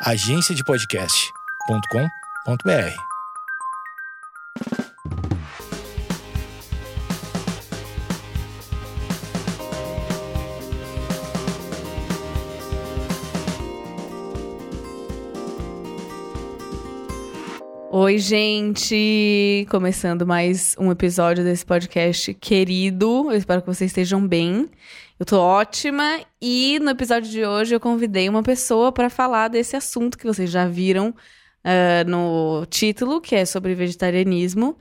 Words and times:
agenciadepodcast.com.br. 0.00 2.94
Oi, 17.90 18.18
gente! 18.18 19.66
Começando 19.68 20.24
mais 20.24 20.76
um 20.78 20.92
episódio 20.92 21.42
desse 21.42 21.66
podcast 21.66 22.32
querido. 22.34 23.32
Eu 23.32 23.36
espero 23.36 23.60
que 23.60 23.66
vocês 23.66 23.90
estejam 23.90 24.24
bem. 24.24 24.70
Eu 25.18 25.26
tô 25.26 25.40
ótima 25.40 26.20
e 26.40 26.78
no 26.80 26.90
episódio 26.90 27.28
de 27.28 27.44
hoje 27.44 27.74
eu 27.74 27.80
convidei 27.80 28.28
uma 28.28 28.40
pessoa 28.40 28.92
para 28.92 29.10
falar 29.10 29.48
desse 29.48 29.74
assunto 29.74 30.16
que 30.16 30.24
vocês 30.24 30.48
já 30.48 30.68
viram 30.68 31.08
uh, 31.08 32.08
no 32.08 32.64
título, 32.66 33.20
que 33.20 33.34
é 33.34 33.44
sobre 33.44 33.74
vegetarianismo. 33.74 34.78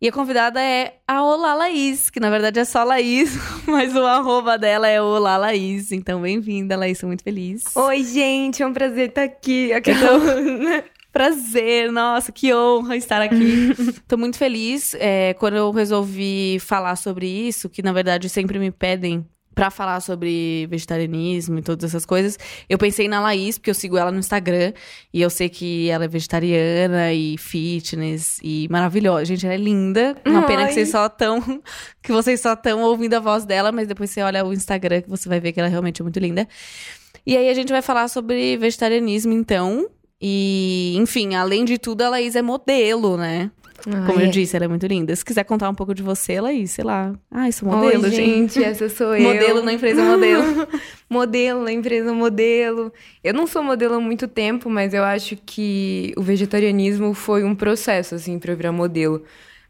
E 0.00 0.08
a 0.08 0.12
convidada 0.12 0.62
é 0.62 0.94
a 1.06 1.22
Olá 1.22 1.52
Laís, 1.52 2.08
que 2.08 2.18
na 2.18 2.30
verdade 2.30 2.58
é 2.58 2.64
só 2.64 2.84
Laís, 2.84 3.36
mas 3.68 3.94
o 3.94 4.00
arroba 4.06 4.56
dela 4.56 4.88
é 4.88 5.02
Olá 5.02 5.36
Laís. 5.36 5.92
Então, 5.92 6.22
bem-vinda, 6.22 6.74
Laís, 6.74 6.98
tô 6.98 7.06
muito 7.06 7.22
feliz. 7.22 7.64
Oi, 7.76 8.02
gente, 8.02 8.62
é 8.62 8.66
um 8.66 8.72
prazer 8.72 9.10
estar 9.10 9.24
aqui. 9.24 9.72
Então, 9.74 10.22
prazer, 11.12 11.92
nossa, 11.92 12.32
que 12.32 12.54
honra 12.54 12.96
estar 12.96 13.20
aqui. 13.20 13.74
Tô 14.08 14.16
muito 14.16 14.38
feliz. 14.38 14.94
É, 14.94 15.34
quando 15.34 15.58
eu 15.58 15.70
resolvi 15.70 16.58
falar 16.60 16.96
sobre 16.96 17.26
isso, 17.26 17.68
que 17.68 17.82
na 17.82 17.92
verdade 17.92 18.26
sempre 18.30 18.58
me 18.58 18.70
pedem 18.70 19.26
para 19.60 19.70
falar 19.70 20.00
sobre 20.00 20.66
vegetarianismo 20.70 21.58
e 21.58 21.62
todas 21.62 21.84
essas 21.84 22.06
coisas, 22.06 22.38
eu 22.66 22.78
pensei 22.78 23.08
na 23.08 23.20
Laís, 23.20 23.58
porque 23.58 23.68
eu 23.68 23.74
sigo 23.74 23.98
ela 23.98 24.10
no 24.10 24.18
Instagram 24.18 24.72
e 25.12 25.20
eu 25.20 25.28
sei 25.28 25.50
que 25.50 25.90
ela 25.90 26.06
é 26.06 26.08
vegetariana 26.08 27.12
e 27.12 27.36
fitness 27.36 28.40
e 28.42 28.66
maravilhosa. 28.70 29.26
Gente, 29.26 29.44
ela 29.44 29.54
é 29.54 29.58
linda. 29.58 30.16
Uma 30.24 30.46
pena 30.46 30.66
que 30.66 30.72
vocês 30.72 30.90
só 30.90 31.04
estão 31.04 31.42
que 32.02 32.10
vocês 32.10 32.40
só 32.40 32.54
estão 32.54 32.80
ouvindo 32.84 33.12
a 33.12 33.20
voz 33.20 33.44
dela, 33.44 33.70
mas 33.70 33.86
depois 33.86 34.08
você 34.08 34.22
olha 34.22 34.42
o 34.46 34.54
Instagram 34.54 35.02
que 35.02 35.10
você 35.10 35.28
vai 35.28 35.38
ver 35.38 35.52
que 35.52 35.60
ela 35.60 35.68
realmente 35.68 36.00
é 36.00 36.04
muito 36.04 36.18
linda. 36.18 36.48
E 37.26 37.36
aí 37.36 37.50
a 37.50 37.54
gente 37.54 37.70
vai 37.70 37.82
falar 37.82 38.08
sobre 38.08 38.56
vegetarianismo 38.56 39.34
então, 39.34 39.90
e, 40.18 40.94
enfim, 40.96 41.34
além 41.34 41.66
de 41.66 41.76
tudo, 41.76 42.00
a 42.00 42.08
Laís 42.08 42.34
é 42.34 42.40
modelo, 42.40 43.18
né? 43.18 43.50
Ah, 43.88 44.06
Como 44.06 44.20
é. 44.20 44.26
eu 44.26 44.30
disse, 44.30 44.54
ela 44.56 44.64
é 44.64 44.68
muito 44.68 44.86
linda. 44.86 45.14
Se 45.14 45.24
quiser 45.24 45.44
contar 45.44 45.68
um 45.70 45.74
pouco 45.74 45.94
de 45.94 46.02
você, 46.02 46.40
Laís, 46.40 46.70
sei 46.72 46.84
lá. 46.84 47.12
Ah, 47.30 47.50
sou 47.52 47.68
modelo, 47.68 48.04
Oi, 48.04 48.10
gente. 48.10 48.54
gente. 48.54 48.64
essa 48.64 48.88
sou 48.88 49.14
eu. 49.16 49.22
modelo 49.22 49.62
na 49.62 49.72
empresa 49.72 50.02
modelo. 50.02 50.66
modelo 51.08 51.62
na 51.64 51.72
empresa 51.72 52.12
modelo. 52.12 52.92
Eu 53.22 53.34
não 53.34 53.46
sou 53.46 53.62
modelo 53.62 53.94
há 53.94 54.00
muito 54.00 54.26
tempo, 54.28 54.68
mas 54.68 54.92
eu 54.94 55.02
acho 55.04 55.36
que 55.44 56.12
o 56.16 56.22
vegetarianismo 56.22 57.14
foi 57.14 57.44
um 57.44 57.54
processo, 57.54 58.14
assim, 58.14 58.38
pra 58.38 58.52
eu 58.52 58.56
virar 58.56 58.72
modelo. 58.72 59.22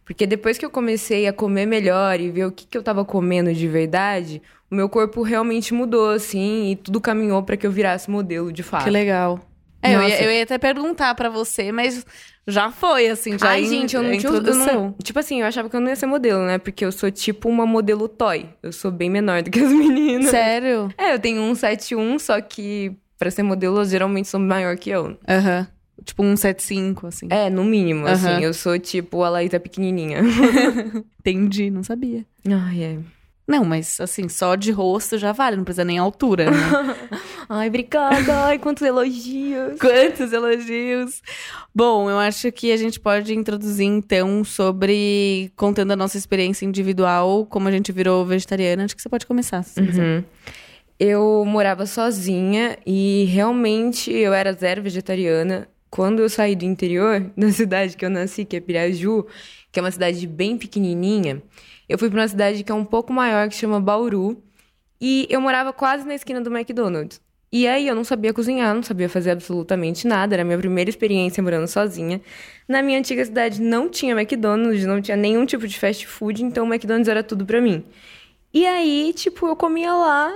Porque 0.04 0.26
depois 0.26 0.58
que 0.58 0.64
eu 0.66 0.70
comecei 0.70 1.28
a 1.28 1.32
comer 1.32 1.66
melhor 1.66 2.18
e 2.20 2.30
ver 2.30 2.44
o 2.46 2.50
que, 2.50 2.66
que 2.66 2.76
eu 2.76 2.82
tava 2.82 3.04
comendo 3.04 3.52
de 3.54 3.68
verdade, 3.68 4.42
o 4.70 4.74
meu 4.74 4.88
corpo 4.88 5.22
realmente 5.22 5.72
mudou, 5.72 6.10
assim, 6.10 6.72
e 6.72 6.76
tudo 6.76 7.00
caminhou 7.00 7.42
para 7.44 7.56
que 7.56 7.66
eu 7.66 7.70
virasse 7.70 8.10
modelo, 8.10 8.52
de 8.52 8.62
fato. 8.62 8.84
Que 8.84 8.90
legal. 8.90 9.38
É, 9.82 9.94
eu 9.94 10.02
ia, 10.02 10.22
eu 10.24 10.30
ia, 10.30 10.42
até 10.42 10.58
perguntar 10.58 11.14
para 11.14 11.30
você, 11.30 11.72
mas 11.72 12.04
já 12.46 12.70
foi, 12.70 13.08
assim, 13.08 13.38
já 13.38 13.48
Ai, 13.48 13.64
gente, 13.64 13.96
eu 13.96 14.02
não 14.02 14.16
tinha... 14.16 14.30
Eu 14.30 14.54
não, 14.54 14.94
tipo 15.02 15.18
assim, 15.18 15.40
eu 15.40 15.46
achava 15.46 15.70
que 15.70 15.76
eu 15.76 15.80
não 15.80 15.88
ia 15.88 15.96
ser 15.96 16.06
modelo, 16.06 16.44
né? 16.44 16.58
Porque 16.58 16.84
eu 16.84 16.92
sou 16.92 17.10
tipo 17.10 17.48
uma 17.48 17.64
modelo 17.64 18.08
toy. 18.08 18.46
Eu 18.62 18.72
sou 18.72 18.90
bem 18.90 19.08
menor 19.08 19.42
do 19.42 19.50
que 19.50 19.58
as 19.58 19.70
meninas. 19.72 20.30
Sério? 20.30 20.92
É, 20.98 21.14
eu 21.14 21.18
tenho 21.18 21.40
171, 21.54 22.18
só 22.18 22.40
que 22.40 22.94
para 23.18 23.30
ser 23.30 23.42
modelo, 23.42 23.84
geralmente 23.84 24.28
são 24.28 24.40
maior 24.40 24.76
que 24.76 24.90
eu. 24.90 25.16
Aham. 25.28 25.60
Uhum. 25.60 25.80
Tipo 26.02 26.22
um 26.22 26.34
75, 26.34 27.06
assim. 27.06 27.26
É, 27.28 27.50
no 27.50 27.62
mínimo, 27.62 28.06
uhum. 28.06 28.12
assim. 28.12 28.42
Eu 28.42 28.54
sou 28.54 28.78
tipo 28.78 29.22
a 29.22 29.28
Laísa 29.28 29.60
pequenininha. 29.60 30.20
Entendi, 31.20 31.70
não 31.70 31.82
sabia. 31.82 32.24
Ai, 32.48 32.82
é. 32.82 32.98
Não, 33.50 33.64
mas 33.64 34.00
assim, 34.00 34.28
só 34.28 34.54
de 34.54 34.70
rosto 34.70 35.18
já 35.18 35.32
vale, 35.32 35.56
não 35.56 35.64
precisa 35.64 35.84
nem 35.84 35.98
altura, 35.98 36.52
né? 36.52 36.56
Ai, 37.50 37.66
obrigada. 37.66 38.44
Ai, 38.44 38.60
quantos 38.60 38.86
elogios. 38.86 39.76
quantos 39.80 40.32
elogios. 40.32 41.20
Bom, 41.74 42.08
eu 42.08 42.16
acho 42.16 42.52
que 42.52 42.70
a 42.70 42.76
gente 42.76 43.00
pode 43.00 43.34
introduzir 43.34 43.86
então 43.86 44.44
sobre 44.44 45.50
contando 45.56 45.90
a 45.90 45.96
nossa 45.96 46.16
experiência 46.16 46.64
individual, 46.64 47.44
como 47.44 47.66
a 47.66 47.72
gente 47.72 47.90
virou 47.90 48.24
vegetariana. 48.24 48.84
Acho 48.84 48.94
que 48.94 49.02
você 49.02 49.08
pode 49.08 49.26
começar, 49.26 49.64
se 49.64 49.80
uhum. 49.80 50.22
Eu 50.96 51.44
morava 51.44 51.86
sozinha 51.86 52.78
e 52.86 53.24
realmente 53.24 54.12
eu 54.12 54.32
era 54.32 54.52
zero 54.52 54.80
vegetariana. 54.80 55.66
Quando 55.90 56.20
eu 56.20 56.28
saí 56.28 56.54
do 56.54 56.64
interior, 56.64 57.20
da 57.36 57.50
cidade 57.50 57.96
que 57.96 58.04
eu 58.04 58.10
nasci, 58.10 58.44
que 58.44 58.54
é 58.54 58.60
Piraju, 58.60 59.26
que 59.72 59.80
é 59.80 59.82
uma 59.82 59.90
cidade 59.90 60.24
bem 60.24 60.56
pequenininha, 60.56 61.42
eu 61.90 61.98
fui 61.98 62.08
para 62.08 62.20
uma 62.20 62.28
cidade 62.28 62.62
que 62.62 62.70
é 62.70 62.74
um 62.74 62.84
pouco 62.84 63.12
maior, 63.12 63.48
que 63.48 63.54
chama 63.56 63.80
Bauru, 63.80 64.40
e 65.00 65.26
eu 65.28 65.40
morava 65.40 65.72
quase 65.72 66.06
na 66.06 66.14
esquina 66.14 66.40
do 66.40 66.48
McDonald's. 66.48 67.20
E 67.52 67.66
aí 67.66 67.88
eu 67.88 67.96
não 67.96 68.04
sabia 68.04 68.32
cozinhar, 68.32 68.72
não 68.72 68.82
sabia 68.82 69.08
fazer 69.08 69.32
absolutamente 69.32 70.06
nada, 70.06 70.36
era 70.36 70.42
a 70.42 70.44
minha 70.44 70.56
primeira 70.56 70.88
experiência 70.88 71.42
morando 71.42 71.66
sozinha. 71.66 72.20
Na 72.68 72.80
minha 72.80 72.96
antiga 72.96 73.24
cidade 73.24 73.60
não 73.60 73.88
tinha 73.88 74.14
McDonald's, 74.14 74.86
não 74.86 75.02
tinha 75.02 75.16
nenhum 75.16 75.44
tipo 75.44 75.66
de 75.66 75.76
fast 75.76 76.06
food, 76.06 76.44
então 76.44 76.64
o 76.64 76.72
McDonald's 76.72 77.08
era 77.08 77.24
tudo 77.24 77.44
para 77.44 77.60
mim. 77.60 77.84
E 78.54 78.64
aí, 78.64 79.12
tipo, 79.12 79.48
eu 79.48 79.56
comia 79.56 79.92
lá 79.92 80.32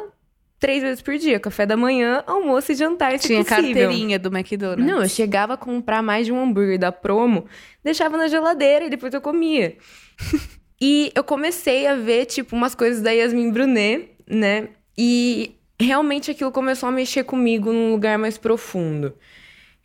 três 0.58 0.82
vezes 0.82 1.02
por 1.02 1.16
dia, 1.16 1.38
café 1.38 1.64
da 1.64 1.76
manhã, 1.76 2.24
almoço 2.26 2.72
e 2.72 2.74
jantar, 2.74 3.16
se 3.20 3.28
Tinha 3.28 3.44
possível. 3.44 3.62
carteirinha 3.62 4.18
do 4.18 4.28
McDonald's. 4.36 4.84
Não, 4.84 5.02
eu 5.02 5.08
chegava 5.08 5.54
a 5.54 5.56
comprar 5.56 6.02
mais 6.02 6.26
de 6.26 6.32
um 6.32 6.42
hambúrguer 6.42 6.80
da 6.80 6.90
promo, 6.90 7.44
deixava 7.84 8.16
na 8.16 8.26
geladeira 8.26 8.86
e 8.86 8.90
depois 8.90 9.14
eu 9.14 9.20
comia. 9.20 9.76
E 10.80 11.12
eu 11.14 11.24
comecei 11.24 11.86
a 11.86 11.94
ver, 11.94 12.26
tipo, 12.26 12.54
umas 12.56 12.74
coisas 12.74 13.02
da 13.02 13.10
Yasmin 13.10 13.50
Brunet, 13.50 14.10
né? 14.26 14.68
E 14.96 15.56
realmente 15.80 16.30
aquilo 16.30 16.52
começou 16.52 16.88
a 16.88 16.92
mexer 16.92 17.24
comigo 17.24 17.72
num 17.72 17.92
lugar 17.92 18.18
mais 18.18 18.38
profundo. 18.38 19.16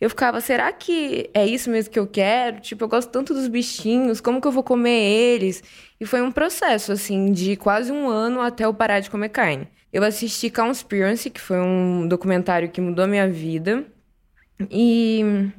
Eu 0.00 0.08
ficava, 0.08 0.40
será 0.40 0.72
que 0.72 1.28
é 1.34 1.46
isso 1.46 1.68
mesmo 1.68 1.92
que 1.92 1.98
eu 1.98 2.06
quero? 2.06 2.60
Tipo, 2.60 2.84
eu 2.84 2.88
gosto 2.88 3.10
tanto 3.10 3.34
dos 3.34 3.48
bichinhos, 3.48 4.20
como 4.20 4.40
que 4.40 4.46
eu 4.46 4.52
vou 4.52 4.62
comer 4.62 4.98
eles? 4.98 5.62
E 6.00 6.06
foi 6.06 6.22
um 6.22 6.32
processo, 6.32 6.90
assim, 6.90 7.32
de 7.32 7.54
quase 7.56 7.92
um 7.92 8.08
ano 8.08 8.40
até 8.40 8.64
eu 8.64 8.72
parar 8.72 9.00
de 9.00 9.10
comer 9.10 9.28
carne. 9.28 9.68
Eu 9.92 10.02
assisti 10.02 10.48
Conspiracy, 10.48 11.28
que 11.28 11.40
foi 11.40 11.58
um 11.60 12.08
documentário 12.08 12.70
que 12.70 12.80
mudou 12.80 13.04
a 13.04 13.08
minha 13.08 13.28
vida. 13.28 13.84
E 14.70 15.50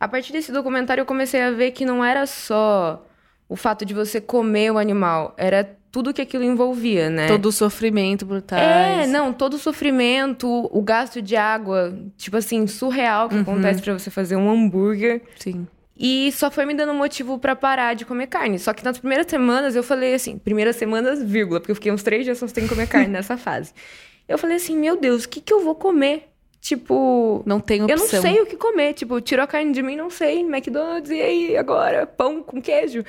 a 0.00 0.08
partir 0.08 0.32
desse 0.32 0.50
documentário 0.52 1.02
eu 1.02 1.06
comecei 1.06 1.42
a 1.42 1.50
ver 1.50 1.72
que 1.72 1.84
não 1.84 2.02
era 2.02 2.24
só 2.26 3.04
o 3.54 3.56
fato 3.56 3.86
de 3.86 3.94
você 3.94 4.20
comer 4.20 4.72
o 4.72 4.78
animal. 4.78 5.32
Era 5.38 5.78
tudo 5.92 6.12
que 6.12 6.20
aquilo 6.20 6.42
envolvia, 6.42 7.08
né? 7.08 7.28
Todo 7.28 7.46
o 7.46 7.52
sofrimento 7.52 8.26
por 8.26 8.42
trás. 8.42 8.64
É, 8.64 9.06
não, 9.06 9.32
todo 9.32 9.54
o 9.54 9.58
sofrimento, 9.58 10.68
o 10.72 10.82
gasto 10.82 11.22
de 11.22 11.36
água, 11.36 11.96
tipo 12.16 12.36
assim, 12.36 12.66
surreal 12.66 13.28
que 13.28 13.36
uhum. 13.36 13.42
acontece 13.42 13.80
para 13.80 13.96
você 13.96 14.10
fazer 14.10 14.34
um 14.34 14.50
hambúrguer. 14.50 15.22
Sim. 15.38 15.68
E 15.96 16.32
só 16.32 16.50
foi 16.50 16.66
me 16.66 16.74
dando 16.74 16.92
motivo 16.92 17.38
para 17.38 17.54
parar 17.54 17.94
de 17.94 18.04
comer 18.04 18.26
carne. 18.26 18.58
Só 18.58 18.74
que 18.74 18.84
nas 18.84 18.98
primeiras 18.98 19.28
semanas 19.28 19.76
eu 19.76 19.84
falei 19.84 20.14
assim, 20.14 20.36
primeiras 20.36 20.74
semanas, 20.74 21.22
vírgula, 21.22 21.60
porque 21.60 21.70
eu 21.70 21.76
fiquei 21.76 21.92
uns 21.92 22.02
três 22.02 22.24
dias 22.24 22.38
só 22.38 22.48
sem 22.48 22.66
comer 22.66 22.88
carne 22.88 23.06
nessa 23.14 23.36
fase. 23.36 23.72
Eu 24.26 24.36
falei 24.36 24.56
assim, 24.56 24.76
meu 24.76 24.96
Deus, 24.96 25.22
o 25.22 25.28
que, 25.28 25.40
que 25.40 25.52
eu 25.54 25.62
vou 25.62 25.76
comer? 25.76 26.28
Tipo. 26.60 27.40
Não 27.46 27.60
tem 27.60 27.82
opção. 27.84 27.96
Eu 27.96 28.02
não 28.02 28.20
sei 28.20 28.42
o 28.42 28.46
que 28.46 28.56
comer. 28.56 28.94
Tipo, 28.94 29.20
tirou 29.20 29.44
a 29.44 29.46
carne 29.46 29.70
de 29.70 29.80
mim, 29.80 29.94
não 29.94 30.10
sei. 30.10 30.40
McDonald's, 30.40 31.10
e 31.10 31.20
aí 31.22 31.56
agora? 31.56 32.04
Pão 32.04 32.42
com 32.42 32.60
queijo. 32.60 33.04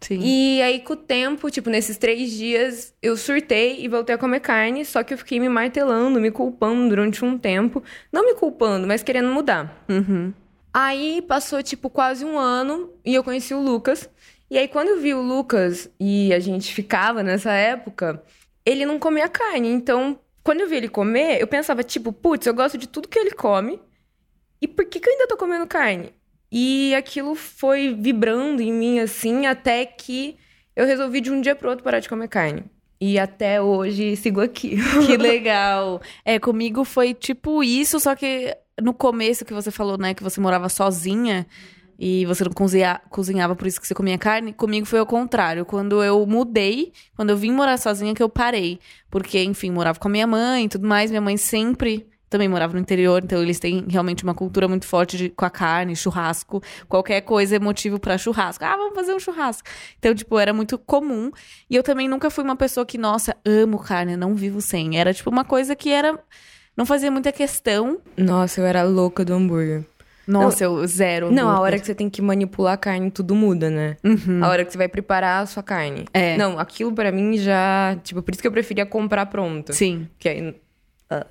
Sim. 0.00 0.20
E 0.22 0.62
aí, 0.62 0.80
com 0.80 0.92
o 0.92 0.96
tempo, 0.96 1.50
tipo, 1.50 1.68
nesses 1.68 1.96
três 1.96 2.30
dias, 2.30 2.94
eu 3.02 3.16
surtei 3.16 3.84
e 3.84 3.88
voltei 3.88 4.14
a 4.14 4.18
comer 4.18 4.40
carne, 4.40 4.84
só 4.84 5.02
que 5.02 5.12
eu 5.12 5.18
fiquei 5.18 5.40
me 5.40 5.48
martelando, 5.48 6.20
me 6.20 6.30
culpando 6.30 6.88
durante 6.88 7.24
um 7.24 7.36
tempo. 7.36 7.82
Não 8.12 8.24
me 8.24 8.34
culpando, 8.34 8.86
mas 8.86 9.02
querendo 9.02 9.28
mudar. 9.28 9.84
Uhum. 9.88 10.32
Aí 10.72 11.22
passou, 11.22 11.62
tipo, 11.62 11.90
quase 11.90 12.24
um 12.24 12.38
ano 12.38 12.92
e 13.04 13.14
eu 13.14 13.24
conheci 13.24 13.52
o 13.54 13.60
Lucas. 13.60 14.08
E 14.50 14.56
aí, 14.56 14.68
quando 14.68 14.88
eu 14.88 15.00
vi 15.00 15.12
o 15.12 15.20
Lucas 15.20 15.90
e 15.98 16.32
a 16.32 16.38
gente 16.38 16.72
ficava 16.72 17.22
nessa 17.22 17.52
época, 17.52 18.22
ele 18.64 18.86
não 18.86 18.98
comia 18.98 19.28
carne. 19.28 19.68
Então, 19.68 20.18
quando 20.42 20.60
eu 20.60 20.68
vi 20.68 20.76
ele 20.76 20.88
comer, 20.88 21.40
eu 21.40 21.46
pensava, 21.46 21.82
tipo, 21.82 22.12
putz, 22.12 22.46
eu 22.46 22.54
gosto 22.54 22.78
de 22.78 22.88
tudo 22.88 23.08
que 23.08 23.18
ele 23.18 23.32
come. 23.32 23.80
E 24.60 24.66
por 24.66 24.84
que, 24.86 25.00
que 25.00 25.08
eu 25.08 25.12
ainda 25.12 25.28
tô 25.28 25.36
comendo 25.36 25.66
carne? 25.66 26.12
E 26.50 26.94
aquilo 26.94 27.34
foi 27.34 27.94
vibrando 27.94 28.62
em 28.62 28.72
mim 28.72 29.00
assim, 29.00 29.46
até 29.46 29.84
que 29.84 30.36
eu 30.74 30.86
resolvi 30.86 31.20
de 31.20 31.30
um 31.30 31.40
dia 31.40 31.54
pro 31.54 31.68
outro 31.68 31.84
parar 31.84 32.00
de 32.00 32.08
comer 32.08 32.28
carne. 32.28 32.64
E 33.00 33.18
até 33.18 33.60
hoje 33.60 34.16
sigo 34.16 34.40
aqui. 34.40 34.76
Que 35.06 35.16
legal. 35.16 36.00
É, 36.24 36.38
comigo 36.38 36.84
foi 36.84 37.14
tipo 37.14 37.62
isso, 37.62 38.00
só 38.00 38.14
que 38.14 38.56
no 38.80 38.94
começo 38.94 39.44
que 39.44 39.52
você 39.52 39.70
falou, 39.70 39.98
né, 39.98 40.14
que 40.14 40.22
você 40.22 40.40
morava 40.40 40.68
sozinha 40.68 41.46
e 41.98 42.24
você 42.26 42.44
não 42.44 42.52
cozinha, 42.52 43.00
cozinhava, 43.10 43.56
por 43.56 43.66
isso 43.66 43.80
que 43.80 43.86
você 43.86 43.94
comia 43.94 44.16
carne, 44.16 44.52
comigo 44.52 44.86
foi 44.86 45.00
o 45.00 45.06
contrário. 45.06 45.64
Quando 45.64 46.02
eu 46.02 46.24
mudei, 46.26 46.92
quando 47.16 47.30
eu 47.30 47.36
vim 47.36 47.52
morar 47.52 47.76
sozinha, 47.76 48.14
que 48.14 48.22
eu 48.22 48.28
parei. 48.28 48.78
Porque, 49.10 49.42
enfim, 49.42 49.70
morava 49.70 49.98
com 49.98 50.08
a 50.08 50.10
minha 50.10 50.26
mãe 50.26 50.64
e 50.64 50.68
tudo 50.68 50.86
mais, 50.86 51.10
minha 51.10 51.20
mãe 51.20 51.36
sempre 51.36 52.06
também 52.28 52.48
morava 52.48 52.74
no 52.74 52.78
interior, 52.78 53.22
então 53.24 53.42
eles 53.42 53.58
têm 53.58 53.84
realmente 53.88 54.22
uma 54.24 54.34
cultura 54.34 54.68
muito 54.68 54.86
forte 54.86 55.16
de, 55.16 55.28
com 55.30 55.44
a 55.44 55.50
carne, 55.50 55.96
churrasco, 55.96 56.62
qualquer 56.88 57.20
coisa 57.22 57.56
é 57.56 57.58
motivo 57.58 57.98
pra 57.98 58.18
churrasco. 58.18 58.64
Ah, 58.64 58.76
vamos 58.76 58.94
fazer 58.94 59.14
um 59.14 59.18
churrasco. 59.18 59.68
Então, 59.98 60.14
tipo, 60.14 60.38
era 60.38 60.52
muito 60.52 60.78
comum. 60.78 61.30
E 61.68 61.76
eu 61.76 61.82
também 61.82 62.08
nunca 62.08 62.30
fui 62.30 62.44
uma 62.44 62.56
pessoa 62.56 62.84
que, 62.84 62.98
nossa, 62.98 63.36
amo 63.44 63.78
carne, 63.78 64.16
não 64.16 64.34
vivo 64.34 64.60
sem. 64.60 64.98
Era, 64.98 65.12
tipo, 65.12 65.30
uma 65.30 65.44
coisa 65.44 65.74
que 65.74 65.90
era. 65.90 66.18
Não 66.76 66.86
fazia 66.86 67.10
muita 67.10 67.32
questão. 67.32 67.98
Nossa, 68.16 68.60
eu 68.60 68.66
era 68.66 68.82
louca 68.82 69.24
do 69.24 69.34
hambúrguer. 69.34 69.84
Nossa, 70.28 70.64
eu 70.64 70.86
zero. 70.86 71.32
Não, 71.32 71.48
a 71.48 71.58
hora 71.58 71.78
que 71.78 71.86
você 71.86 71.94
tem 71.94 72.10
que 72.10 72.20
manipular 72.20 72.74
a 72.74 72.76
carne, 72.76 73.10
tudo 73.10 73.34
muda, 73.34 73.70
né? 73.70 73.96
Uhum. 74.04 74.44
A 74.44 74.48
hora 74.48 74.62
que 74.62 74.70
você 74.70 74.76
vai 74.76 74.86
preparar 74.86 75.42
a 75.42 75.46
sua 75.46 75.62
carne. 75.62 76.04
É. 76.12 76.36
Não, 76.36 76.58
aquilo 76.58 76.92
pra 76.92 77.10
mim 77.10 77.38
já. 77.38 77.96
Tipo, 78.04 78.22
por 78.22 78.32
isso 78.32 78.42
que 78.42 78.46
eu 78.46 78.52
preferia 78.52 78.84
comprar 78.84 79.24
pronto. 79.26 79.72
Sim. 79.72 80.06
Que 80.18 80.28
aí. 80.28 80.54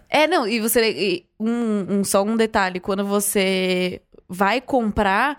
É, 0.10 0.28
não, 0.28 0.48
e 0.48 0.60
você. 0.60 0.92
e 0.92 1.26
um, 1.40 2.00
um- 2.00 2.04
só 2.04 2.24
um 2.24 2.36
detalhe, 2.36 2.80
quando 2.80 3.06
você 3.06 4.02
vai 4.28 4.60
comprar. 4.62 5.38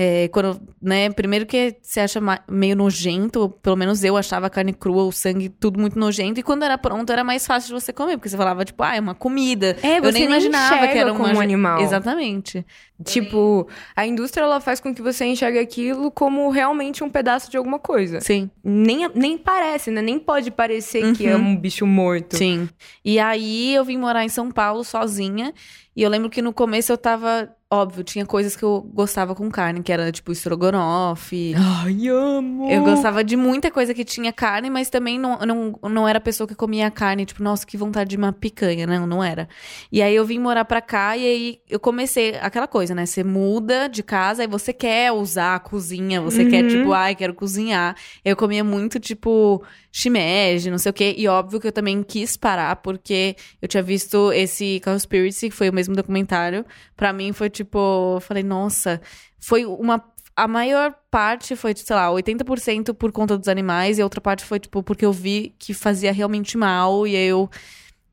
É, 0.00 0.28
quando, 0.28 0.60
né, 0.80 1.10
primeiro 1.10 1.44
que 1.44 1.74
você 1.82 1.98
acha 1.98 2.20
meio 2.48 2.76
nojento, 2.76 3.48
pelo 3.60 3.74
menos 3.74 4.04
eu 4.04 4.16
achava 4.16 4.46
a 4.46 4.50
carne 4.50 4.72
crua, 4.72 5.02
o 5.02 5.10
sangue, 5.10 5.48
tudo 5.48 5.80
muito 5.80 5.98
nojento, 5.98 6.38
e 6.38 6.42
quando 6.44 6.62
era 6.62 6.78
pronto 6.78 7.10
era 7.12 7.24
mais 7.24 7.44
fácil 7.44 7.74
de 7.74 7.82
você 7.82 7.92
comer, 7.92 8.16
porque 8.16 8.28
você 8.28 8.36
falava, 8.36 8.64
tipo, 8.64 8.80
ah, 8.84 8.94
é 8.94 9.00
uma 9.00 9.16
comida. 9.16 9.76
É, 9.82 9.98
eu 9.98 10.12
nem 10.12 10.22
imaginava 10.26 10.86
que 10.86 10.96
era 10.98 11.12
uma 11.12 11.20
como 11.24 11.36
um 11.36 11.40
animal. 11.40 11.80
Exatamente. 11.80 12.64
Tipo, 13.04 13.66
a 13.94 14.06
indústria 14.06 14.44
ela 14.44 14.60
faz 14.60 14.80
com 14.80 14.92
que 14.94 15.00
você 15.02 15.24
enxergue 15.24 15.58
aquilo 15.58 16.10
como 16.10 16.48
realmente 16.50 17.02
um 17.02 17.10
pedaço 17.10 17.50
de 17.50 17.56
alguma 17.56 17.78
coisa. 17.78 18.20
Sim. 18.20 18.50
Nem, 18.62 19.08
nem 19.14 19.36
parece, 19.38 19.90
né? 19.90 20.02
Nem 20.02 20.18
pode 20.18 20.50
parecer 20.50 21.12
que 21.14 21.26
é 21.26 21.36
Uhum. 21.36 21.42
um 21.50 21.56
bicho 21.56 21.86
morto. 21.86 22.36
Sim. 22.36 22.68
E 23.04 23.18
aí 23.20 23.74
eu 23.74 23.84
vim 23.84 23.96
morar 23.96 24.24
em 24.24 24.28
São 24.28 24.50
Paulo 24.50 24.82
sozinha. 24.84 25.52
E 25.98 26.02
eu 26.04 26.08
lembro 26.08 26.30
que 26.30 26.40
no 26.40 26.52
começo 26.52 26.92
eu 26.92 26.96
tava. 26.96 27.52
Óbvio, 27.70 28.02
tinha 28.04 28.24
coisas 28.24 28.54
que 28.56 28.62
eu 28.62 28.80
gostava 28.94 29.34
com 29.34 29.50
carne, 29.50 29.82
que 29.82 29.92
era 29.92 30.10
tipo 30.12 30.30
estrogonofe. 30.32 31.54
Ai, 31.56 32.08
amo! 32.08 32.70
Eu 32.70 32.82
gostava 32.82 33.22
de 33.24 33.36
muita 33.36 33.70
coisa 33.70 33.92
que 33.92 34.04
tinha 34.04 34.32
carne, 34.32 34.70
mas 34.70 34.88
também 34.88 35.18
não, 35.18 35.38
não, 35.40 35.78
não 35.90 36.08
era 36.08 36.16
a 36.18 36.20
pessoa 36.20 36.46
que 36.46 36.54
comia 36.54 36.90
carne, 36.90 37.26
tipo, 37.26 37.42
nossa, 37.42 37.66
que 37.66 37.76
vontade 37.76 38.10
de 38.10 38.16
uma 38.16 38.32
picanha. 38.32 38.86
Não, 38.86 39.06
não 39.06 39.22
era. 39.24 39.48
E 39.92 40.00
aí 40.00 40.14
eu 40.14 40.24
vim 40.24 40.38
morar 40.38 40.64
pra 40.64 40.80
cá 40.80 41.16
e 41.16 41.26
aí 41.26 41.58
eu 41.68 41.78
comecei 41.80 42.36
aquela 42.40 42.66
coisa, 42.68 42.94
né? 42.94 43.04
Você 43.04 43.22
muda 43.24 43.88
de 43.88 44.02
casa 44.02 44.44
e 44.44 44.46
você 44.46 44.72
quer 44.72 45.12
usar 45.12 45.56
a 45.56 45.58
cozinha, 45.60 46.20
você 46.22 46.44
quer, 46.46 46.62
Uhum. 46.62 46.68
tipo, 46.70 46.92
ai, 46.92 47.14
quero 47.16 47.34
cozinhar. 47.34 47.96
Eu 48.24 48.36
comia 48.36 48.62
muito, 48.64 48.98
tipo, 48.98 49.62
shimeji, 49.98 50.70
não 50.70 50.78
sei 50.78 50.90
o 50.90 50.92
quê. 50.92 51.14
E 51.18 51.26
óbvio 51.26 51.60
que 51.60 51.66
eu 51.66 51.72
também 51.72 52.02
quis 52.02 52.36
parar, 52.36 52.76
porque 52.76 53.36
eu 53.60 53.66
tinha 53.66 53.82
visto 53.82 54.32
esse 54.32 54.80
Cowspiracy, 54.84 55.50
que 55.50 55.54
foi 55.56 55.68
o 55.68 55.72
mesmo 55.72 55.94
documentário. 55.96 56.64
Pra 56.96 57.12
mim 57.12 57.32
foi 57.32 57.50
tipo, 57.50 58.18
falei, 58.20 58.42
nossa, 58.42 59.00
foi 59.40 59.64
uma. 59.66 60.02
A 60.36 60.46
maior 60.46 60.94
parte 61.10 61.56
foi, 61.56 61.74
sei 61.74 61.96
lá, 61.96 62.08
80% 62.10 62.94
por 62.94 63.10
conta 63.10 63.36
dos 63.36 63.48
animais, 63.48 63.98
e 63.98 64.00
a 64.00 64.04
outra 64.04 64.20
parte 64.20 64.44
foi, 64.44 64.60
tipo, 64.60 64.82
porque 64.84 65.04
eu 65.04 65.12
vi 65.12 65.54
que 65.58 65.74
fazia 65.74 66.12
realmente 66.12 66.56
mal, 66.56 67.06
e 67.06 67.16
aí 67.16 67.26
eu. 67.26 67.50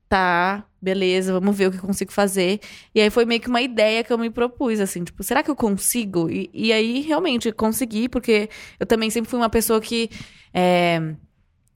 Tá, 0.08 0.64
beleza, 0.80 1.34
vamos 1.34 1.58
ver 1.58 1.68
o 1.68 1.72
que 1.72 1.78
eu 1.78 1.82
consigo 1.82 2.12
fazer. 2.12 2.60
E 2.94 3.02
aí 3.02 3.10
foi 3.10 3.26
meio 3.26 3.42
que 3.42 3.50
uma 3.50 3.62
ideia 3.62 4.04
que 4.04 4.14
eu 4.14 4.18
me 4.18 4.30
propus, 4.30 4.80
assim, 4.80 5.04
tipo, 5.04 5.24
será 5.24 5.44
que 5.44 5.50
eu 5.52 5.56
consigo? 5.56 6.30
E, 6.30 6.50
e 6.54 6.72
aí 6.72 7.02
realmente 7.02 7.52
consegui, 7.52 8.08
porque 8.08 8.50
eu 8.80 8.86
também 8.86 9.10
sempre 9.10 9.30
fui 9.30 9.40
uma 9.40 9.50
pessoa 9.50 9.82
que. 9.82 10.10
é, 10.54 11.16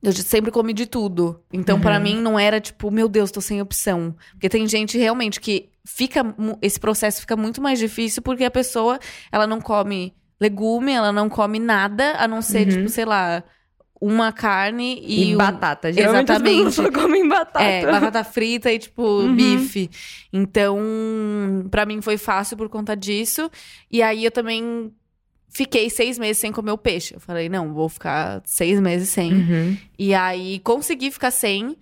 eu 0.02 0.12
sempre 0.14 0.52
comi 0.52 0.74
de 0.74 0.86
tudo. 0.86 1.42
Então, 1.52 1.80
pra 1.80 2.00
mim, 2.00 2.16
não 2.22 2.40
era 2.40 2.60
tipo, 2.62 2.90
meu 2.90 3.08
Deus, 3.10 3.32
tô 3.32 3.42
sem 3.42 3.62
opção. 3.62 4.16
Porque 4.32 4.48
tem 4.50 4.68
gente 4.68 4.98
realmente 4.98 5.40
que 5.42 5.70
fica. 5.86 6.24
Esse 6.62 6.80
processo 6.80 7.22
fica 7.22 7.36
muito 7.36 7.62
mais 7.62 7.80
difícil 7.80 8.22
porque 8.22 8.44
a 8.46 8.52
pessoa, 8.52 9.00
ela 9.32 9.46
não 9.48 9.60
come 9.60 10.14
legume, 10.40 10.92
ela 10.94 11.12
não 11.12 11.28
come 11.28 11.60
nada, 11.60 12.14
a 12.18 12.28
não 12.28 12.42
ser, 12.42 12.66
Uhum. 12.68 12.74
tipo, 12.78 12.90
sei 12.90 13.04
lá, 13.04 13.44
uma 14.02 14.32
carne 14.32 15.02
e, 15.04 15.32
E, 15.32 15.36
um- 15.36 15.38
batata. 15.38 15.92
Geralmente 15.92 16.30
Exatamente. 16.32 16.72
só 16.76 16.90
comem 16.90 17.28
batata. 17.28 17.62
é, 17.66 17.86
batata 17.86 18.24
frita 18.24 18.72
e, 18.72 18.80
tipo, 18.80 19.04
Uhum. 19.04 19.36
bife. 19.36 19.90
Então, 20.32 21.68
pra 21.70 21.86
mim 21.86 22.02
foi 22.02 22.18
fácil 22.18 22.56
por 22.56 22.70
conta 22.70 22.96
disso. 22.96 23.52
E 23.92 24.02
aí 24.02 24.24
eu 24.24 24.32
também 24.32 24.94
fiquei 25.50 25.90
seis 25.90 26.18
meses 26.18 26.38
sem 26.38 26.52
comer 26.52 26.72
o 26.72 26.78
peixe. 26.78 27.16
Eu 27.16 27.20
falei, 27.20 27.50
não, 27.50 27.74
vou 27.74 27.90
ficar 27.90 28.42
seis 28.46 28.80
meses 28.80 29.10
sem. 29.10 29.34
Uhum. 29.34 29.78
E 29.98 30.14
aí 30.14 30.60
consegui 30.60 31.12
ficar 31.12 31.32
sem. 31.32 31.76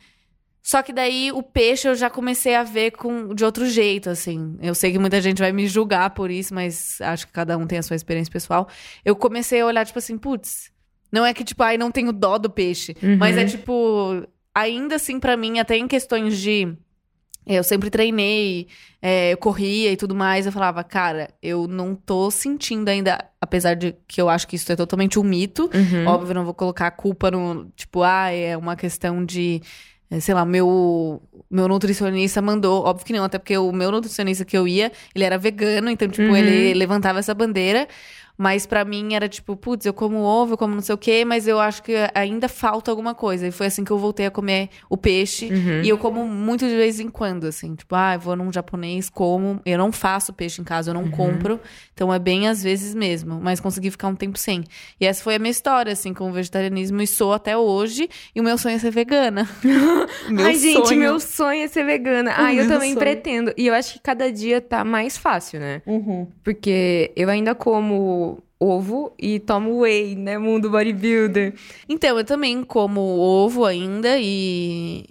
Só 0.63 0.81
que 0.81 0.91
daí 0.91 1.31
o 1.31 1.41
peixe 1.41 1.87
eu 1.87 1.95
já 1.95 2.09
comecei 2.09 2.53
a 2.53 2.63
ver 2.63 2.91
com, 2.91 3.33
de 3.33 3.45
outro 3.45 3.65
jeito, 3.65 4.09
assim. 4.09 4.57
Eu 4.61 4.75
sei 4.75 4.91
que 4.91 4.99
muita 4.99 5.21
gente 5.21 5.39
vai 5.39 5.53
me 5.53 5.65
julgar 5.65 6.09
por 6.09 6.29
isso, 6.29 6.53
mas 6.53 6.99
acho 6.99 7.27
que 7.27 7.31
cada 7.31 7.57
um 7.57 7.65
tem 7.65 7.77
a 7.77 7.83
sua 7.83 7.95
experiência 7.95 8.31
pessoal. 8.31 8.67
Eu 9.05 9.15
comecei 9.15 9.61
a 9.61 9.65
olhar, 9.65 9.85
tipo 9.85 9.97
assim, 9.97 10.17
putz, 10.17 10.69
não 11.11 11.25
é 11.25 11.33
que, 11.33 11.43
tipo, 11.43 11.63
ai, 11.63 11.77
não 11.77 11.89
tenho 11.89 12.11
dó 12.11 12.37
do 12.37 12.49
peixe. 12.49 12.95
Uhum. 13.01 13.15
Mas 13.17 13.37
é 13.37 13.45
tipo, 13.45 14.27
ainda 14.53 14.95
assim, 14.95 15.19
pra 15.19 15.37
mim, 15.37 15.59
até 15.59 15.77
em 15.77 15.87
questões 15.87 16.37
de. 16.37 16.75
Eu 17.47 17.63
sempre 17.63 17.89
treinei, 17.89 18.67
é, 19.01 19.31
eu 19.33 19.37
corria 19.37 19.91
e 19.91 19.97
tudo 19.97 20.13
mais. 20.13 20.45
Eu 20.45 20.51
falava, 20.51 20.83
cara, 20.83 21.29
eu 21.41 21.67
não 21.67 21.95
tô 21.95 22.29
sentindo 22.29 22.89
ainda, 22.89 23.23
apesar 23.39 23.73
de 23.75 23.95
que 24.07 24.19
eu 24.21 24.27
acho 24.29 24.47
que 24.47 24.55
isso 24.57 24.71
é 24.71 24.75
totalmente 24.75 25.17
um 25.17 25.23
mito. 25.23 25.69
Uhum. 25.73 26.05
Óbvio, 26.07 26.35
não 26.35 26.43
vou 26.45 26.53
colocar 26.53 26.87
a 26.87 26.91
culpa 26.91 27.31
no. 27.31 27.71
Tipo, 27.75 28.03
ah, 28.03 28.29
é 28.31 28.57
uma 28.57 28.75
questão 28.75 29.23
de. 29.23 29.61
eh, 30.11 30.19
Sei 30.19 30.33
lá, 30.35 30.43
meu, 30.45 31.21
meu 31.49 31.67
nutricionista 31.67 32.41
mandou. 32.41 32.83
Óbvio 32.85 33.05
que 33.05 33.13
não, 33.13 33.23
até 33.23 33.37
porque 33.37 33.57
o 33.57 33.71
meu 33.71 33.91
nutricionista 33.91 34.43
que 34.43 34.57
eu 34.57 34.67
ia, 34.67 34.91
ele 35.15 35.23
era 35.23 35.37
vegano, 35.37 35.89
então, 35.89 36.07
tipo, 36.07 36.27
Uhum. 36.27 36.35
ele 36.35 36.73
levantava 36.73 37.19
essa 37.19 37.33
bandeira. 37.33 37.87
Mas 38.37 38.67
pra 38.67 38.85
mim 38.85 39.15
era 39.15 39.27
tipo, 39.27 39.55
putz, 39.55 39.85
eu 39.85 39.93
como 39.93 40.17
ovo, 40.19 40.53
eu 40.53 40.57
como 40.57 40.75
não 40.75 40.81
sei 40.81 40.93
o 40.93 40.97
quê, 40.97 41.25
mas 41.25 41.47
eu 41.47 41.59
acho 41.59 41.81
que 41.81 41.93
ainda 42.13 42.47
falta 42.47 42.91
alguma 42.91 43.15
coisa. 43.15 43.47
E 43.47 43.51
foi 43.51 43.65
assim 43.65 43.83
que 43.83 43.89
eu 43.89 43.97
voltei 43.97 44.27
a 44.27 44.31
comer 44.31 44.69
o 44.89 44.95
peixe. 44.95 45.47
Uhum. 45.47 45.81
E 45.81 45.89
eu 45.89 45.97
como 45.97 46.25
muito 46.27 46.67
de 46.67 46.75
vez 46.75 46.99
em 46.99 47.09
quando, 47.09 47.45
assim. 47.45 47.73
Tipo, 47.73 47.95
ah, 47.95 48.13
eu 48.13 48.19
vou 48.19 48.35
num 48.35 48.53
japonês, 48.53 49.09
como. 49.09 49.59
Eu 49.65 49.77
não 49.79 49.91
faço 49.91 50.31
peixe 50.31 50.61
em 50.61 50.63
casa, 50.63 50.91
eu 50.91 50.93
não 50.93 51.09
compro. 51.09 51.59
Então 51.93 52.13
é 52.13 52.19
bem 52.19 52.47
às 52.47 52.61
vezes 52.61 52.93
mesmo. 52.93 53.39
Mas 53.41 53.59
consegui 53.59 53.89
ficar 53.89 54.07
um 54.07 54.15
tempo 54.15 54.37
sem. 54.37 54.63
E 55.01 55.05
essa 55.05 55.23
foi 55.23 55.35
a 55.35 55.39
minha 55.39 55.49
história, 55.49 55.91
assim, 55.91 56.13
com 56.13 56.29
o 56.29 56.31
vegetarianismo. 56.31 57.01
E 57.01 57.07
sou 57.07 57.33
até 57.33 57.57
hoje. 57.57 58.07
E 58.35 58.39
o 58.39 58.43
meu 58.43 58.57
sonho 58.57 58.75
é 58.75 58.79
ser 58.79 58.91
vegana. 58.91 59.49
meu 60.29 60.45
Ai, 60.45 60.55
gente, 60.55 60.89
sonho. 60.89 60.99
meu 60.99 61.19
sonho 61.19 61.63
é 61.63 61.67
ser 61.67 61.83
vegana. 61.83 62.33
Ai, 62.35 62.59
eu 62.59 62.67
também 62.67 62.93
sonho. 62.93 62.99
pretendo. 62.99 63.51
E 63.57 63.65
eu 63.65 63.73
acho 63.73 63.93
que 63.93 63.99
cada 63.99 64.31
dia 64.31 64.61
tá 64.61 64.83
mais 64.83 65.17
fácil, 65.17 65.59
né? 65.59 65.81
Uhum. 65.87 66.27
Porque 66.43 67.11
eu 67.15 67.29
ainda 67.29 67.55
como 67.55 68.26
ovo 68.59 69.13
e 69.19 69.39
tomo 69.39 69.79
whey, 69.81 70.15
né? 70.15 70.37
Mundo 70.37 70.69
bodybuilder. 70.69 71.53
Então, 71.87 72.17
eu 72.17 72.23
também 72.25 72.63
como 72.63 72.99
ovo 73.01 73.65
ainda 73.65 74.17
e, 74.19 75.05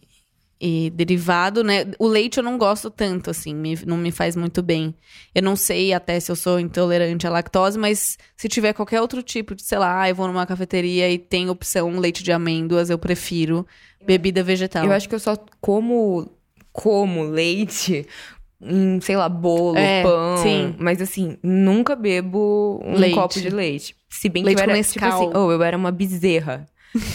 e 0.61 0.91
derivado, 0.91 1.63
né? 1.63 1.85
O 1.99 2.07
leite 2.09 2.39
eu 2.39 2.43
não 2.43 2.59
gosto 2.59 2.91
tanto, 2.91 3.31
assim, 3.31 3.55
me- 3.55 3.79
não 3.87 3.97
me 3.97 4.11
faz 4.11 4.35
muito 4.35 4.63
bem. 4.63 4.95
Eu 5.35 5.43
não 5.43 5.55
sei 5.55 5.93
até 5.93 6.19
se 6.19 6.31
eu 6.33 6.37
sou 6.37 6.59
intolerante 6.59 7.27
à 7.27 7.31
lactose, 7.31 7.79
mas 7.79 8.17
se 8.37 8.49
tiver 8.49 8.73
qualquer 8.73 9.01
outro 9.01 9.23
tipo 9.23 9.55
de, 9.55 9.63
sei 9.63 9.79
lá, 9.79 10.09
eu 10.09 10.15
vou 10.15 10.27
numa 10.27 10.47
cafeteria 10.47 11.11
e 11.11 11.19
tem 11.19 11.49
opção 11.51 11.99
leite 11.99 12.23
de 12.23 12.33
amêndoas, 12.33 12.91
eu 12.91 12.99
prefiro 12.99 13.67
bebida 14.05 14.43
vegetal. 14.43 14.85
Eu 14.87 14.93
acho 14.93 15.09
que 15.09 15.15
eu 15.15 15.21
só 15.21 15.37
como, 15.61 16.31
como 16.73 17.23
leite 17.25 18.07
em, 18.61 19.01
sei 19.01 19.17
lá, 19.17 19.29
bolo, 19.29 19.77
É, 19.77 20.03
pão. 20.03 20.37
sim. 20.39 20.75
Mas 20.79 21.01
assim, 21.03 21.37
nunca 21.43 21.95
bebo 21.95 22.81
um 22.85 22.95
Leite. 22.97 23.15
copo 23.15 23.41
de 23.41 23.51
leite. 23.51 23.95
Se 24.09 24.29
bem 24.29 24.43
Leite 24.45 24.57
que 24.63 24.69
eu 24.69 24.73
era, 24.73 24.83
tipo 24.83 25.05
assim, 25.05 25.31
oh, 25.35 25.51
eu 25.53 25.63
era 25.63 25.77
uma 25.77 25.91
bezerra. 25.93 26.67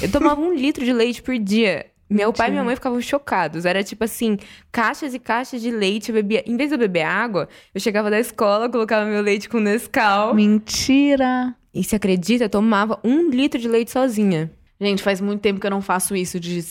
Eu 0.02 0.12
tomava 0.12 0.40
um 0.40 0.54
litro 0.56 0.84
de 0.86 0.94
leite 0.94 1.22
por 1.22 1.38
dia. 1.40 1.86
Meu 2.10 2.34
pai 2.34 2.48
e 2.48 2.52
minha 2.52 2.62
Mentira. 2.62 2.66
mãe 2.66 2.76
ficavam 2.76 3.00
chocados. 3.02 3.66
Era 3.66 3.84
tipo 3.84 4.04
assim, 4.04 4.38
caixas 4.72 5.14
e 5.14 5.20
caixas 5.20 5.62
de 5.62 5.72
leite. 5.72 6.10
Eu 6.10 6.16
bebia. 6.16 6.44
Em 6.46 6.58
vez 6.58 6.70
de 6.70 6.76
eu 6.76 6.80
beber 6.80 7.04
água, 7.04 7.48
eu 7.74 7.80
chegava 7.80 8.10
da 8.12 8.20
escola, 8.20 8.70
colocava 8.70 9.06
meu 9.10 9.22
leite 9.22 9.48
com 9.48 9.60
Nescau. 9.60 10.36
Mentira! 10.36 11.56
E 11.74 11.84
se 11.86 11.96
acredita, 11.96 12.44
eu 12.44 12.50
tomava 12.50 13.00
um 13.02 13.30
litro 13.30 13.58
de 13.60 13.68
leite 13.68 13.92
sozinha. 13.92 14.52
Gente, 14.80 15.02
faz 15.02 15.22
muito 15.22 15.40
tempo 15.40 15.60
que 15.60 15.66
eu 15.66 15.72
não 15.72 15.82
faço 15.82 16.14
isso 16.16 16.38
de... 16.40 16.62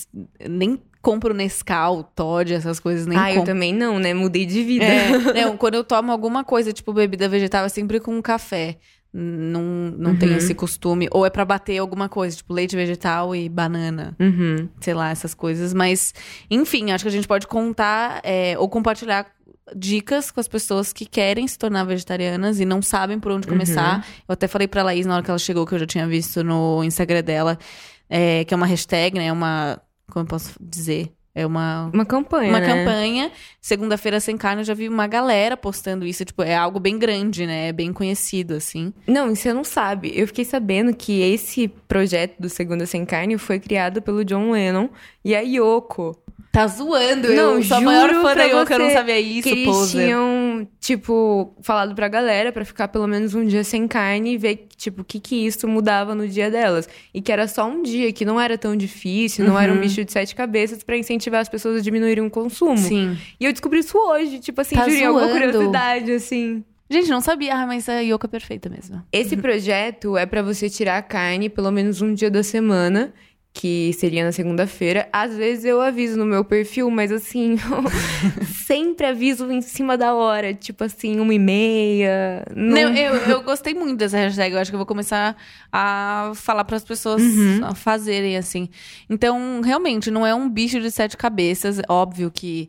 Nem 0.46 0.78
compro 1.02 1.32
Nescau, 1.34 2.02
Todd, 2.02 2.52
essas 2.52 2.78
coisas, 2.80 3.06
nem 3.06 3.18
ah, 3.18 3.30
eu 3.30 3.36
compro. 3.38 3.52
também 3.54 3.72
não, 3.74 3.98
né? 3.98 4.12
Mudei 4.14 4.44
de 4.46 4.62
vida. 4.62 4.84
É, 4.84 5.08
não, 5.44 5.56
quando 5.56 5.74
eu 5.74 5.84
tomo 5.84 6.12
alguma 6.12 6.44
coisa, 6.44 6.72
tipo 6.72 6.92
bebida 6.92 7.28
vegetal, 7.28 7.64
é 7.64 7.68
sempre 7.68 7.98
com 8.00 8.20
café. 8.22 8.76
Não, 9.12 9.62
não 9.98 10.14
tenho 10.16 10.32
Uhum. 10.32 10.38
esse 10.38 10.54
costume. 10.54 11.08
Ou 11.10 11.26
é 11.26 11.30
pra 11.30 11.44
bater 11.44 11.78
alguma 11.78 12.08
coisa, 12.08 12.36
tipo 12.36 12.52
leite 12.52 12.76
vegetal 12.76 13.34
e 13.34 13.48
banana. 13.48 14.14
Uhum. 14.20 14.68
Sei 14.80 14.94
lá, 14.94 15.10
essas 15.10 15.34
coisas. 15.34 15.74
Mas, 15.74 16.14
enfim, 16.50 16.92
acho 16.92 17.04
que 17.04 17.08
a 17.08 17.12
gente 17.12 17.26
pode 17.26 17.46
contar 17.48 18.20
é, 18.22 18.56
ou 18.56 18.68
compartilhar 18.68 19.26
dicas 19.74 20.30
com 20.30 20.40
as 20.40 20.46
pessoas 20.48 20.92
que 20.92 21.06
querem 21.06 21.46
se 21.46 21.56
tornar 21.58 21.84
vegetarianas 21.84 22.60
e 22.60 22.64
não 22.64 22.80
sabem 22.82 23.18
por 23.18 23.32
onde 23.32 23.46
começar. 23.48 24.04
Eu 24.28 24.32
até 24.32 24.46
falei 24.48 24.66
pra 24.68 24.82
Laís 24.82 25.06
na 25.06 25.14
hora 25.14 25.22
que 25.24 25.30
ela 25.30 25.38
chegou, 25.38 25.66
que 25.66 25.74
eu 25.74 25.78
já 25.78 25.86
tinha 25.86 26.06
visto 26.06 26.42
no 26.44 26.82
Instagram 26.84 27.22
dela, 27.22 27.58
é, 28.08 28.44
que 28.44 28.52
é 28.54 28.56
uma 28.56 28.66
hashtag, 28.66 29.18
né? 29.18 29.32
Uma. 29.32 29.80
Como 30.10 30.24
eu 30.24 30.28
posso 30.28 30.52
dizer? 30.60 31.12
É 31.32 31.46
uma, 31.46 31.88
Uma 31.94 32.04
campanha, 32.04 32.50
uma 32.50 32.58
né? 32.58 32.66
campanha. 32.66 33.30
Segunda-feira 33.60 34.18
sem 34.18 34.36
carne, 34.36 34.62
eu 34.62 34.64
já 34.64 34.74
vi 34.74 34.88
uma 34.88 35.06
galera 35.06 35.56
postando 35.56 36.04
isso. 36.04 36.24
Tipo, 36.24 36.42
é 36.42 36.56
algo 36.56 36.80
bem 36.80 36.98
grande, 36.98 37.46
né? 37.46 37.68
É 37.68 37.72
bem 37.72 37.92
conhecido, 37.92 38.54
assim. 38.54 38.92
Não, 39.06 39.30
e 39.30 39.36
você 39.36 39.52
não 39.54 39.62
sabe. 39.62 40.12
Eu 40.12 40.26
fiquei 40.26 40.44
sabendo 40.44 40.92
que 40.92 41.20
esse 41.22 41.68
projeto 41.86 42.34
do 42.40 42.48
Segunda 42.48 42.84
Sem 42.84 43.04
Carne 43.06 43.38
foi 43.38 43.60
criado 43.60 44.02
pelo 44.02 44.24
John 44.24 44.50
Lennon 44.50 44.88
e 45.24 45.36
a 45.36 45.40
Yoko. 45.40 46.16
Tá 46.52 46.66
zoando, 46.66 47.28
Não, 47.32 47.54
eu 47.54 47.62
sou 47.62 47.76
a 47.76 47.80
maior 47.80 48.10
fã 48.10 48.34
da 48.34 48.42
Yoko, 48.42 48.72
eu 48.72 48.78
não 48.80 48.90
sabia 48.90 49.20
isso, 49.20 49.42
que 49.48 49.50
eles 49.50 49.64
poser. 49.66 50.06
tinham, 50.06 50.66
tipo, 50.80 51.54
falado 51.62 51.94
pra 51.94 52.08
galera 52.08 52.50
pra 52.50 52.64
ficar 52.64 52.88
pelo 52.88 53.06
menos 53.06 53.34
um 53.36 53.46
dia 53.46 53.62
sem 53.62 53.86
carne 53.86 54.32
e 54.34 54.36
ver, 54.36 54.66
tipo, 54.76 55.02
o 55.02 55.04
que 55.04 55.20
que 55.20 55.46
isso 55.46 55.68
mudava 55.68 56.12
no 56.12 56.26
dia 56.26 56.50
delas. 56.50 56.88
E 57.14 57.22
que 57.22 57.30
era 57.30 57.46
só 57.46 57.68
um 57.68 57.82
dia, 57.84 58.12
que 58.12 58.24
não 58.24 58.40
era 58.40 58.58
tão 58.58 58.74
difícil, 58.74 59.44
não 59.44 59.56
era 59.56 59.70
um 59.72 59.76
Uhum. 59.76 59.80
bicho 59.82 60.04
de 60.04 60.10
sete 60.10 60.34
cabeças 60.34 60.82
pra 60.82 60.96
incentivar 60.96 61.40
as 61.40 61.48
pessoas 61.48 61.78
a 61.78 61.80
diminuírem 61.82 62.24
o 62.26 62.30
consumo. 62.30 62.76
Sim. 62.78 63.16
E 63.38 63.44
eu 63.44 63.52
descobri 63.52 63.78
isso 63.78 63.96
hoje, 63.96 64.40
tipo 64.40 64.60
assim, 64.60 64.74
Tá 64.74 64.88
juro, 64.88 65.06
alguma 65.06 65.28
curiosidade, 65.28 66.10
assim. 66.10 66.64
Gente, 66.92 67.08
não 67.08 67.20
sabia, 67.20 67.54
ah, 67.54 67.64
mas 67.68 67.88
a 67.88 68.00
Yoko 68.00 68.26
é 68.26 68.28
perfeita 68.28 68.68
mesmo. 68.68 69.00
Esse 69.12 69.36
projeto 69.36 70.16
é 70.16 70.26
pra 70.26 70.42
você 70.42 70.68
tirar 70.68 70.98
a 70.98 71.02
carne 71.02 71.48
pelo 71.48 71.70
menos 71.70 72.02
um 72.02 72.12
dia 72.12 72.28
da 72.28 72.42
semana, 72.42 73.14
que 73.52 73.92
seria 73.94 74.24
na 74.24 74.30
segunda-feira. 74.32 75.08
Às 75.12 75.36
vezes 75.36 75.64
eu 75.64 75.80
aviso 75.80 76.16
no 76.16 76.24
meu 76.24 76.44
perfil, 76.44 76.88
mas 76.90 77.10
assim, 77.10 77.56
sempre 78.66 79.06
aviso 79.06 79.50
em 79.50 79.60
cima 79.60 79.96
da 79.96 80.14
hora, 80.14 80.54
tipo 80.54 80.84
assim, 80.84 81.18
uma 81.20 81.34
e 81.34 81.38
meia. 81.38 82.44
Não... 82.54 82.90
Não, 82.90 82.94
eu, 82.96 83.14
eu 83.16 83.42
gostei 83.42 83.74
muito 83.74 83.98
dessa 83.98 84.16
hashtag. 84.18 84.54
Eu 84.54 84.60
acho 84.60 84.70
que 84.70 84.74
eu 84.74 84.78
vou 84.78 84.86
começar 84.86 85.36
a 85.72 86.32
falar 86.34 86.64
para 86.64 86.76
as 86.76 86.84
pessoas 86.84 87.20
Uhum. 87.22 87.74
fazerem 87.74 88.36
assim. 88.36 88.68
Então, 89.08 89.60
realmente, 89.62 90.10
não 90.10 90.26
é 90.26 90.34
um 90.34 90.48
bicho 90.48 90.80
de 90.80 90.90
sete 90.90 91.16
cabeças. 91.16 91.80
Óbvio 91.88 92.30
que 92.30 92.68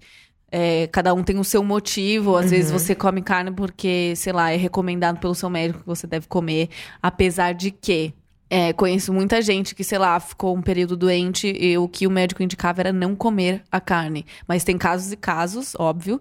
é, 0.52 0.88
cada 0.88 1.14
um 1.14 1.24
tem 1.24 1.38
o 1.40 1.44
seu 1.44 1.64
motivo. 1.64 2.36
Às 2.36 2.46
Uhum. 2.46 2.50
vezes 2.52 2.72
você 2.72 2.96
come 2.96 3.22
carne 3.22 3.52
porque, 3.52 4.14
sei 4.16 4.34
lá, 4.34 4.52
é 4.52 4.56
recomendado 4.58 5.20
pelo 5.20 5.36
seu 5.36 5.50
médico 5.50 5.82
que 5.82 5.88
você 5.88 6.08
deve 6.08 6.28
comer. 6.28 6.70
Apesar 7.02 7.54
de 7.54 7.72
que. 7.72 8.14
É, 8.54 8.74
conheço 8.74 9.14
muita 9.14 9.42
gente 9.42 9.74
que, 9.74 9.82
sei 9.82 9.98
lá, 9.98 10.20
ficou 10.20 10.54
um 10.54 10.62
período 10.62 10.98
doente 10.98 11.48
e 11.48 11.78
o 11.78 11.88
que 11.88 12.06
o 12.06 12.12
médico 12.12 12.44
indicava 12.44 12.82
era 12.82 12.92
não 12.92 13.16
comer 13.16 13.64
a 13.72 13.80
carne. 13.80 14.26
Mas 14.46 14.66
tem 14.66 14.78
casos 14.78 15.10
e 15.10 15.16
casos, 15.16 15.74
óbvio. 15.80 16.20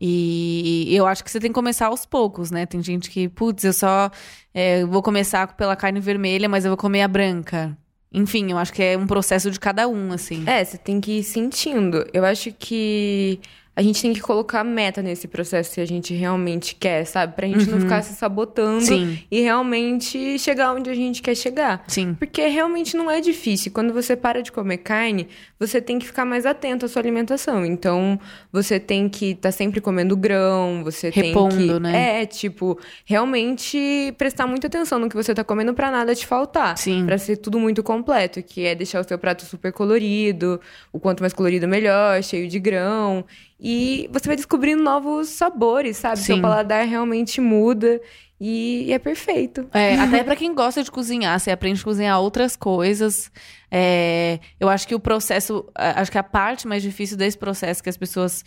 E 0.00 0.88
eu 0.88 1.06
acho 1.06 1.22
que 1.22 1.30
você 1.30 1.38
tem 1.38 1.50
que 1.50 1.54
começar 1.54 1.88
aos 1.88 2.06
poucos, 2.06 2.50
né? 2.50 2.64
Tem 2.64 2.82
gente 2.82 3.10
que, 3.10 3.28
putz, 3.28 3.62
eu 3.62 3.74
só 3.74 4.10
é, 4.54 4.86
vou 4.86 5.02
começar 5.02 5.54
pela 5.54 5.76
carne 5.76 6.00
vermelha, 6.00 6.48
mas 6.48 6.64
eu 6.64 6.70
vou 6.70 6.78
comer 6.78 7.02
a 7.02 7.08
branca. 7.08 7.76
Enfim, 8.10 8.50
eu 8.50 8.56
acho 8.56 8.72
que 8.72 8.82
é 8.82 8.96
um 8.96 9.06
processo 9.06 9.50
de 9.50 9.60
cada 9.60 9.86
um, 9.86 10.14
assim. 10.14 10.44
É, 10.46 10.64
você 10.64 10.78
tem 10.78 10.98
que 10.98 11.18
ir 11.18 11.24
sentindo. 11.24 12.06
Eu 12.10 12.24
acho 12.24 12.52
que 12.58 13.38
a 13.76 13.82
gente 13.82 14.00
tem 14.00 14.14
que 14.14 14.20
colocar 14.22 14.64
meta 14.64 15.02
nesse 15.02 15.28
processo 15.28 15.74
se 15.74 15.82
a 15.82 15.84
gente 15.84 16.14
realmente 16.14 16.74
quer, 16.74 17.04
sabe? 17.04 17.36
Pra 17.36 17.46
gente 17.46 17.68
não 17.68 17.78
ficar 17.78 18.00
se 18.00 18.14
sabotando 18.14 18.80
Sim. 18.80 19.18
e 19.30 19.42
realmente 19.42 20.38
chegar 20.38 20.72
onde 20.72 20.88
a 20.88 20.94
gente 20.94 21.20
quer 21.20 21.34
chegar. 21.34 21.84
Sim. 21.86 22.14
Porque 22.14 22.46
realmente 22.46 22.96
não 22.96 23.10
é 23.10 23.20
difícil. 23.20 23.70
Quando 23.70 23.92
você 23.92 24.16
para 24.16 24.42
de 24.42 24.50
comer 24.50 24.78
carne, 24.78 25.28
você 25.60 25.78
tem 25.78 25.98
que 25.98 26.06
ficar 26.06 26.24
mais 26.24 26.46
atento 26.46 26.86
à 26.86 26.88
sua 26.88 27.02
alimentação. 27.02 27.66
Então, 27.66 28.18
você 28.50 28.80
tem 28.80 29.10
que 29.10 29.32
estar 29.32 29.52
sempre 29.52 29.78
comendo 29.78 30.16
grão, 30.16 30.82
você 30.82 31.12
tem 31.12 31.24
Repondo, 31.24 31.74
que. 31.74 31.80
né? 31.80 32.22
É, 32.22 32.26
tipo, 32.26 32.78
realmente 33.04 34.14
prestar 34.16 34.46
muita 34.46 34.68
atenção 34.68 34.98
no 34.98 35.06
que 35.06 35.14
você 35.14 35.34
tá 35.34 35.44
comendo 35.44 35.74
pra 35.74 35.90
nada 35.90 36.14
te 36.14 36.26
faltar. 36.26 36.78
Sim. 36.78 37.04
Pra 37.04 37.18
ser 37.18 37.36
tudo 37.36 37.60
muito 37.60 37.82
completo, 37.82 38.42
que 38.42 38.64
é 38.64 38.74
deixar 38.74 39.02
o 39.02 39.04
seu 39.06 39.18
prato 39.18 39.44
super 39.44 39.70
colorido, 39.70 40.58
o 40.90 40.98
quanto 40.98 41.20
mais 41.20 41.34
colorido 41.34 41.68
melhor, 41.68 42.22
cheio 42.22 42.48
de 42.48 42.58
grão. 42.58 43.22
E 43.58 44.08
você 44.12 44.26
vai 44.26 44.36
descobrindo 44.36 44.82
novos 44.82 45.28
sabores, 45.28 45.96
sabe? 45.96 46.18
Seu 46.18 46.36
Sim. 46.36 46.42
paladar 46.42 46.86
realmente 46.86 47.40
muda 47.40 48.00
e, 48.38 48.84
e 48.86 48.92
é 48.92 48.98
perfeito. 48.98 49.66
É, 49.72 49.94
até 49.94 50.22
pra 50.22 50.36
quem 50.36 50.54
gosta 50.54 50.82
de 50.82 50.90
cozinhar, 50.90 51.40
você 51.40 51.50
aprende 51.50 51.80
a 51.80 51.84
cozinhar 51.84 52.20
outras 52.20 52.54
coisas. 52.54 53.30
É, 53.70 54.38
eu 54.60 54.68
acho 54.68 54.86
que 54.86 54.94
o 54.94 55.00
processo, 55.00 55.66
acho 55.74 56.12
que 56.12 56.18
a 56.18 56.22
parte 56.22 56.68
mais 56.68 56.82
difícil 56.82 57.16
desse 57.16 57.38
processo 57.38 57.82
que 57.82 57.88
as 57.88 57.96
pessoas 57.96 58.44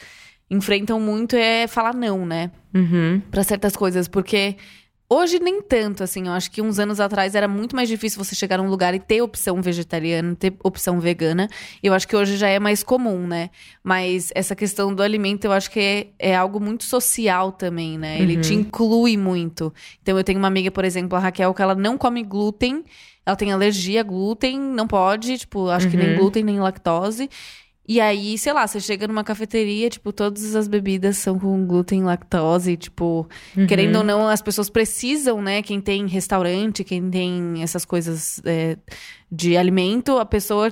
enfrentam 0.50 1.00
muito 1.00 1.36
é 1.36 1.68
falar 1.68 1.94
não, 1.94 2.26
né? 2.26 2.52
Uhum. 2.74 3.22
Pra 3.32 3.44
certas 3.44 3.76
coisas, 3.76 4.08
porque 4.08 4.58
hoje 5.10 5.40
nem 5.40 5.62
tanto, 5.62 6.04
assim. 6.04 6.28
Eu 6.28 6.34
acho 6.34 6.52
que 6.52 6.62
uns 6.62 6.78
anos 6.78 7.00
atrás 7.00 7.34
era 7.34 7.48
muito 7.48 7.76
mais 7.76 7.90
difícil 7.90 8.24
você 8.24 8.36
chegar 8.36 8.60
num 8.60 8.70
lugar 8.70 8.94
e 8.94 9.00
ter 9.00 9.22
opção 9.22 9.62
vegetariana, 9.62 10.36
ter 10.36 10.54
opção 10.64 11.00
vegana. 11.00 11.50
Eu 11.82 11.94
acho 11.94 12.08
que 12.08 12.16
hoje 12.16 12.38
já 12.38 12.48
é 12.48 12.60
mais 12.60 12.84
comum, 12.84 13.28
né? 13.28 13.50
Mas 13.84 14.32
essa 14.36 14.56
questão 14.56 14.94
do 14.94 15.02
alimento, 15.02 15.46
eu 15.46 15.52
acho 15.52 15.72
que 15.72 15.80
é, 15.80 16.08
é 16.20 16.36
algo 16.36 16.60
muito 16.60 16.84
social 16.84 17.52
também, 17.52 17.98
né? 17.98 18.22
Ele 18.22 18.38
te 18.38 18.54
inclui 18.54 19.18
muito. 19.18 19.74
Então, 20.02 20.18
eu 20.18 20.24
tenho 20.24 20.38
uma 20.38 20.48
amiga, 20.48 20.70
por 20.70 20.86
exemplo, 20.86 21.18
a 21.18 21.20
Raquel, 21.20 21.54
que 21.54 21.62
ela 21.62 21.74
não 21.74 21.98
come 21.98 22.24
glúten. 22.24 22.84
Ela 23.26 23.36
tem 23.36 23.52
alergia 23.52 24.02
a 24.02 24.04
glúten, 24.04 24.60
não 24.60 24.88
pode, 24.88 25.38
tipo, 25.38 25.70
acho 25.70 25.88
que 25.88 25.98
nem 25.98 26.16
glúten, 26.16 26.44
nem 26.44 26.60
lactose. 26.60 27.30
E 27.92 28.00
aí, 28.00 28.38
sei 28.38 28.54
lá, 28.54 28.68
você 28.68 28.80
chega 28.80 29.08
numa 29.08 29.24
cafeteria, 29.24 29.90
tipo, 29.90 30.14
todas 30.14 30.56
as 30.56 30.68
bebidas 30.68 31.18
são 31.18 31.40
com 31.40 31.66
glúten, 31.66 32.04
lactose, 32.04 32.78
tipo, 32.78 33.28
querendo 33.68 33.96
ou 33.96 34.04
não, 34.04 34.28
as 34.28 34.44
pessoas 34.44 34.70
precisam, 34.70 35.42
né? 35.42 35.64
Quem 35.64 35.82
tem 35.82 36.06
restaurante, 36.06 36.84
quem 36.84 37.10
tem 37.10 37.64
essas 37.64 37.86
coisas 37.86 38.40
é, 38.46 38.78
de 39.32 39.58
alimento, 39.58 40.20
a 40.20 40.26
pessoa 40.26 40.72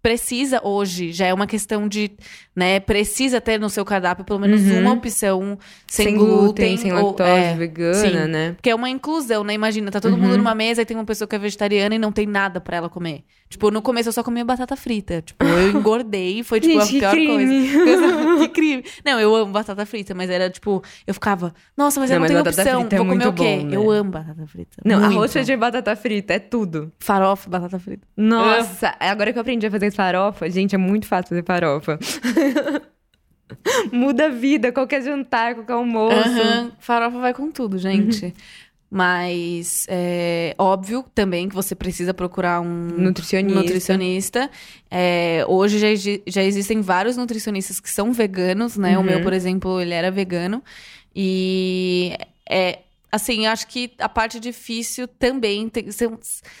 precisa 0.00 0.60
hoje, 0.64 1.12
já 1.12 1.26
é 1.26 1.34
uma 1.34 1.46
questão 1.46 1.88
de, 1.88 2.12
né, 2.54 2.78
precisa 2.78 3.40
ter 3.40 3.58
no 3.58 3.68
seu 3.68 3.84
cardápio 3.84 4.24
pelo 4.24 4.38
menos 4.38 4.60
Uhum. 4.62 4.80
uma 4.80 4.92
opção 4.92 5.58
sem, 5.88 6.06
Sem, 6.06 6.14
glúten, 6.16 6.36
glúten, 6.38 6.76
sem 6.76 6.92
ou- 6.92 7.06
lactose, 7.08 7.30
é, 7.30 7.54
vegana, 7.56 7.94
sim. 8.24 8.28
né? 8.30 8.52
porque 8.52 8.70
é 8.70 8.74
uma 8.74 8.88
inclusão, 8.88 9.42
né? 9.42 9.54
Imagina, 9.54 9.90
tá 9.90 10.00
todo 10.00 10.16
mundo 10.16 10.32
Uhum. 10.32 10.36
numa 10.38 10.54
mesa 10.54 10.82
e 10.82 10.84
tem 10.86 10.96
uma 10.96 11.04
pessoa 11.04 11.26
que 11.26 11.34
é 11.34 11.38
vegetariana 11.38 11.94
e 11.96 11.98
não 11.98 12.12
tem 12.12 12.26
nada 12.26 12.60
pra 12.60 12.76
ela 12.76 12.88
comer. 12.88 13.24
Tipo, 13.48 13.70
no 13.70 13.80
começo 13.80 14.10
eu 14.10 14.12
só 14.12 14.22
comia 14.22 14.44
batata 14.44 14.76
frita. 14.76 15.22
Tipo, 15.22 15.42
eu 15.44 15.70
engordei, 15.70 16.42
foi 16.42 16.60
tipo 16.60 16.78
Gente, 16.84 17.04
a 17.04 17.10
pior 17.10 17.12
crime. 17.12 17.72
coisa. 17.72 18.38
que 18.40 18.48
crime. 18.48 18.84
Não, 19.04 19.18
eu 19.18 19.34
amo 19.34 19.50
batata 19.52 19.86
frita, 19.86 20.14
mas 20.14 20.28
era 20.28 20.50
tipo, 20.50 20.82
eu 21.06 21.14
ficava, 21.14 21.54
nossa, 21.76 21.98
mas 21.98 22.10
eu 22.10 22.14
Não, 22.20 22.26
não, 22.28 22.28
mas 22.28 22.30
tenho 22.30 22.44
batata 22.44 22.62
opção. 22.62 22.80
frita 22.80 22.96
é 22.96 22.98
Vou 22.98 23.06
comer 23.06 23.24
muito 23.24 23.28
o 23.28 23.32
quê? 23.42 23.56
bom, 23.62 23.66
né? 23.66 23.76
Eu 23.76 23.90
amo 23.90 24.10
batata 24.10 24.46
frita. 24.46 24.76
Não, 24.84 25.00
Muito. 25.00 25.12
arroz, 25.14 25.32
feijão 25.32 25.54
e 25.54 25.58
batata 25.58 25.96
frita, 25.96 26.34
é 26.34 26.38
tudo. 26.38 26.92
Farofa, 26.98 27.48
batata 27.48 27.78
frita. 27.78 28.06
Nossa, 28.16 28.94
agora 29.00 29.32
que 29.32 29.38
eu 29.38 29.42
aprendi 29.42 29.66
a 29.66 29.70
fazer 29.70 29.90
farofa, 29.92 30.50
gente, 30.50 30.74
é 30.74 30.78
muito 30.78 31.06
fácil 31.06 31.30
fazer 31.30 31.44
farofa. 31.44 31.98
Muda 33.90 34.26
a 34.26 34.28
vida, 34.28 34.70
qualquer 34.72 35.02
jantar, 35.02 35.54
qualquer 35.54 35.72
almoço. 35.72 36.16
Farofa 36.78 37.18
vai 37.18 37.32
com 37.32 37.50
tudo, 37.50 37.78
gente. 37.78 38.34
Mas 38.90 39.84
é 39.88 40.54
óbvio 40.56 41.04
também 41.14 41.48
que 41.48 41.54
você 41.54 41.74
precisa 41.74 42.14
procurar 42.14 42.60
um 42.62 42.66
Nutricionista. 42.88 43.60
nutricionista. 43.60 44.50
É, 44.90 45.44
hoje 45.46 45.78
já, 45.78 45.88
já 46.26 46.42
existem 46.42 46.80
vários 46.80 47.16
nutricionistas 47.16 47.80
que 47.80 47.90
são 47.90 48.12
veganos, 48.12 48.76
né? 48.78 48.96
O 48.96 49.00
Uhum. 49.00 49.06
meu, 49.06 49.20
por 49.20 49.32
exemplo, 49.34 49.78
ele 49.80 49.92
era 49.92 50.10
vegano. 50.10 50.62
E 51.14 52.16
é 52.48 52.78
assim, 53.12 53.46
acho 53.46 53.66
que 53.68 53.92
a 53.98 54.08
parte 54.08 54.38
difícil 54.40 55.06
também 55.08 55.68
tem, 55.68 55.86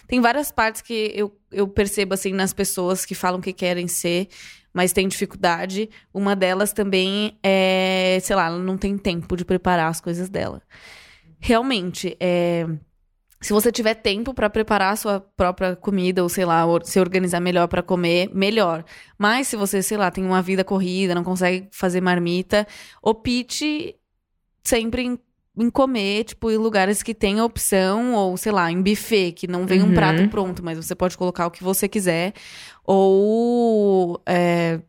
tem 0.06 0.20
várias 0.20 0.50
partes 0.50 0.82
que 0.82 1.12
eu, 1.14 1.34
eu 1.52 1.66
percebo 1.68 2.14
assim 2.14 2.32
nas 2.32 2.52
pessoas 2.52 3.04
que 3.04 3.14
falam 3.14 3.40
que 3.40 3.52
querem 3.52 3.86
ser, 3.88 4.28
mas 4.72 4.92
tem 4.92 5.08
dificuldade. 5.08 5.88
Uma 6.12 6.34
delas 6.36 6.72
também 6.72 7.38
é, 7.42 8.18
sei 8.22 8.36
lá, 8.36 8.46
ela 8.48 8.58
não 8.58 8.76
tem 8.76 8.98
tempo 8.98 9.36
de 9.36 9.44
preparar 9.44 9.88
as 9.88 10.00
coisas 10.00 10.28
dela. 10.28 10.60
Realmente, 11.40 12.16
é, 12.20 12.66
se 13.40 13.52
você 13.52 13.70
tiver 13.70 13.94
tempo 13.94 14.34
pra 14.34 14.50
preparar 14.50 14.92
a 14.92 14.96
sua 14.96 15.20
própria 15.20 15.76
comida, 15.76 16.22
ou 16.22 16.28
sei 16.28 16.44
lá, 16.44 16.64
se 16.82 16.98
organizar 16.98 17.40
melhor 17.40 17.68
pra 17.68 17.82
comer, 17.82 18.28
melhor. 18.34 18.84
Mas 19.16 19.48
se 19.48 19.56
você, 19.56 19.82
sei 19.82 19.96
lá, 19.96 20.10
tem 20.10 20.24
uma 20.24 20.42
vida 20.42 20.64
corrida, 20.64 21.14
não 21.14 21.22
consegue 21.24 21.68
fazer 21.70 22.00
marmita, 22.00 22.66
opte 23.02 23.94
sempre 24.64 25.02
em, 25.02 25.18
em 25.56 25.70
comer, 25.70 26.24
tipo, 26.24 26.50
em 26.50 26.56
lugares 26.56 27.02
que 27.02 27.14
tem 27.14 27.40
opção, 27.40 28.14
ou 28.14 28.36
sei 28.36 28.50
lá, 28.52 28.70
em 28.70 28.82
buffet, 28.82 29.32
que 29.32 29.46
não 29.46 29.66
vem 29.66 29.80
um 29.82 29.86
Uhum. 29.88 29.94
prato 29.94 30.28
pronto, 30.28 30.64
mas 30.64 30.76
você 30.76 30.94
pode 30.94 31.16
colocar 31.16 31.46
o 31.46 31.50
que 31.50 31.62
você 31.62 31.88
quiser. 31.88 32.32
Ou. 32.84 34.20
é, 34.26 34.80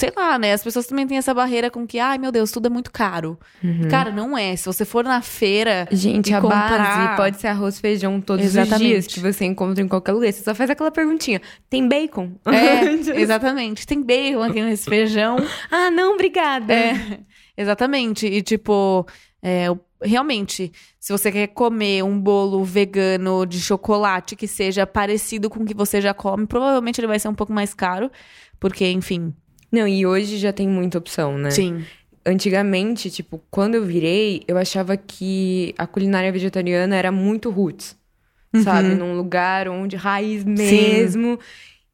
Sei 0.00 0.12
lá, 0.16 0.38
né? 0.38 0.52
As 0.52 0.62
pessoas 0.62 0.86
também 0.86 1.08
têm 1.08 1.18
essa 1.18 1.34
barreira 1.34 1.72
com 1.72 1.84
que, 1.84 1.98
ai 1.98 2.18
meu 2.18 2.30
Deus, 2.30 2.52
tudo 2.52 2.66
é 2.66 2.70
muito 2.70 2.92
caro. 2.92 3.36
Uhum. 3.64 3.88
Cara, 3.90 4.12
não 4.12 4.38
é. 4.38 4.54
Se 4.54 4.64
você 4.64 4.84
for 4.84 5.02
na 5.02 5.20
feira, 5.20 5.88
Gente, 5.90 6.32
a 6.32 6.40
comprar- 6.40 6.78
base 6.78 7.16
pode 7.16 7.40
ser 7.40 7.48
arroz, 7.48 7.80
feijão 7.80 8.20
todos 8.20 8.46
os 8.46 8.52
Exatamente. 8.54 8.88
dias 8.88 9.06
que 9.08 9.18
você 9.18 9.44
encontra 9.44 9.82
em 9.82 9.88
qualquer 9.88 10.12
lugar. 10.12 10.32
Você 10.32 10.44
só 10.44 10.54
faz 10.54 10.70
aquela 10.70 10.92
perguntinha: 10.92 11.42
tem 11.68 11.88
bacon? 11.88 12.30
É, 12.46 12.84
exatamente. 13.20 13.84
Tem 13.84 14.00
bacon 14.00 14.40
aqui 14.44 14.62
nesse 14.62 14.84
feijão. 14.88 15.36
ah, 15.68 15.90
não, 15.90 16.14
obrigada. 16.14 16.72
É, 16.72 17.18
exatamente. 17.58 18.24
E, 18.24 18.40
tipo, 18.40 19.04
é, 19.42 19.66
realmente, 20.00 20.70
se 21.00 21.10
você 21.10 21.32
quer 21.32 21.48
comer 21.48 22.04
um 22.04 22.20
bolo 22.20 22.62
vegano 22.62 23.44
de 23.44 23.60
chocolate 23.60 24.36
que 24.36 24.46
seja 24.46 24.86
parecido 24.86 25.50
com 25.50 25.64
o 25.64 25.66
que 25.66 25.74
você 25.74 26.00
já 26.00 26.14
come, 26.14 26.46
provavelmente 26.46 27.00
ele 27.00 27.08
vai 27.08 27.18
ser 27.18 27.26
um 27.26 27.34
pouco 27.34 27.52
mais 27.52 27.74
caro, 27.74 28.08
porque, 28.60 28.88
enfim. 28.92 29.34
Não, 29.70 29.86
e 29.86 30.06
hoje 30.06 30.38
já 30.38 30.52
tem 30.52 30.66
muita 30.68 30.98
opção, 30.98 31.36
né? 31.36 31.50
Sim. 31.50 31.84
Antigamente, 32.24 33.10
tipo, 33.10 33.40
quando 33.50 33.74
eu 33.74 33.84
virei, 33.84 34.42
eu 34.46 34.58
achava 34.58 34.96
que 34.96 35.74
a 35.78 35.86
culinária 35.86 36.30
vegetariana 36.32 36.96
era 36.96 37.10
muito 37.10 37.50
roots, 37.50 37.96
sabe? 38.62 38.94
Num 38.94 39.16
lugar 39.16 39.68
onde 39.68 39.96
raiz 39.96 40.44
mesmo. 40.44 41.38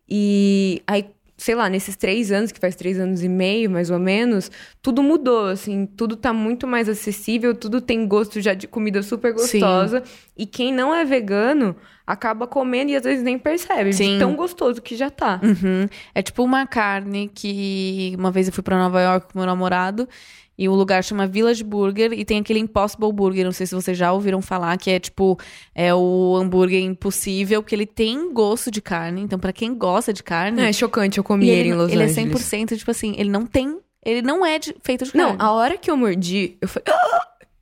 E 0.08 0.82
aí, 0.86 1.06
sei 1.36 1.54
lá, 1.54 1.68
nesses 1.68 1.96
três 1.96 2.32
anos, 2.32 2.50
que 2.50 2.58
faz 2.58 2.74
três 2.74 2.98
anos 2.98 3.22
e 3.22 3.28
meio, 3.28 3.70
mais 3.70 3.90
ou 3.90 3.98
menos, 3.98 4.50
tudo 4.82 5.02
mudou, 5.02 5.46
assim, 5.46 5.86
tudo 5.86 6.16
tá 6.16 6.32
muito 6.32 6.66
mais 6.66 6.88
acessível, 6.88 7.54
tudo 7.54 7.80
tem 7.80 8.06
gosto 8.06 8.40
já 8.40 8.54
de 8.54 8.66
comida 8.66 9.02
super 9.02 9.32
gostosa. 9.32 10.02
E 10.36 10.46
quem 10.46 10.72
não 10.72 10.94
é 10.94 11.04
vegano 11.04 11.76
acaba 12.06 12.46
comendo 12.46 12.90
e 12.90 12.96
às 12.96 13.02
vezes 13.02 13.22
nem 13.24 13.38
percebe, 13.38 13.90
de 13.90 13.96
Sim. 13.96 14.18
tão 14.18 14.34
gostoso 14.34 14.82
que 14.82 14.94
já 14.96 15.10
tá. 15.10 15.40
Uhum. 15.42 15.86
É 16.14 16.22
tipo 16.22 16.42
uma 16.42 16.66
carne 16.66 17.30
que 17.34 18.14
uma 18.18 18.30
vez 18.30 18.46
eu 18.46 18.52
fui 18.52 18.62
pra 18.62 18.76
Nova 18.78 19.00
York 19.00 19.32
com 19.32 19.38
meu 19.38 19.46
namorado 19.46 20.08
e 20.56 20.68
o 20.68 20.74
lugar 20.74 21.02
chama 21.02 21.26
Village 21.26 21.64
Burger 21.64 22.12
e 22.12 22.24
tem 22.24 22.38
aquele 22.38 22.60
Impossible 22.60 23.12
Burger, 23.12 23.44
não 23.44 23.50
sei 23.52 23.66
se 23.66 23.74
vocês 23.74 23.96
já 23.98 24.12
ouviram 24.12 24.40
falar, 24.40 24.76
que 24.78 24.88
é 24.90 25.00
tipo 25.00 25.36
é 25.74 25.92
o 25.94 26.36
hambúrguer 26.36 26.80
impossível, 26.82 27.60
porque 27.62 27.74
ele 27.74 27.86
tem 27.86 28.32
gosto 28.32 28.70
de 28.70 28.80
carne, 28.80 29.22
então 29.22 29.38
pra 29.38 29.52
quem 29.52 29.74
gosta 29.74 30.12
de 30.12 30.22
carne, 30.22 30.58
Não, 30.60 30.68
é 30.68 30.72
chocante, 30.72 31.18
eu 31.18 31.24
comi 31.24 31.46
e 31.46 31.50
ele, 31.50 31.70
em 31.70 31.74
Los 31.74 31.90
ele 31.90 32.04
Angeles. 32.04 32.52
é 32.52 32.56
100% 32.58 32.76
tipo 32.78 32.90
assim, 32.90 33.14
ele 33.18 33.30
não 33.30 33.44
tem, 33.46 33.78
ele 34.04 34.22
não 34.22 34.46
é 34.46 34.58
de- 34.60 34.76
feito 34.82 35.04
de 35.06 35.16
Não, 35.16 35.30
carne. 35.36 35.42
a 35.42 35.50
hora 35.52 35.76
que 35.76 35.90
eu 35.90 35.96
mordi, 35.96 36.56
eu 36.60 36.68
falei. 36.68 36.84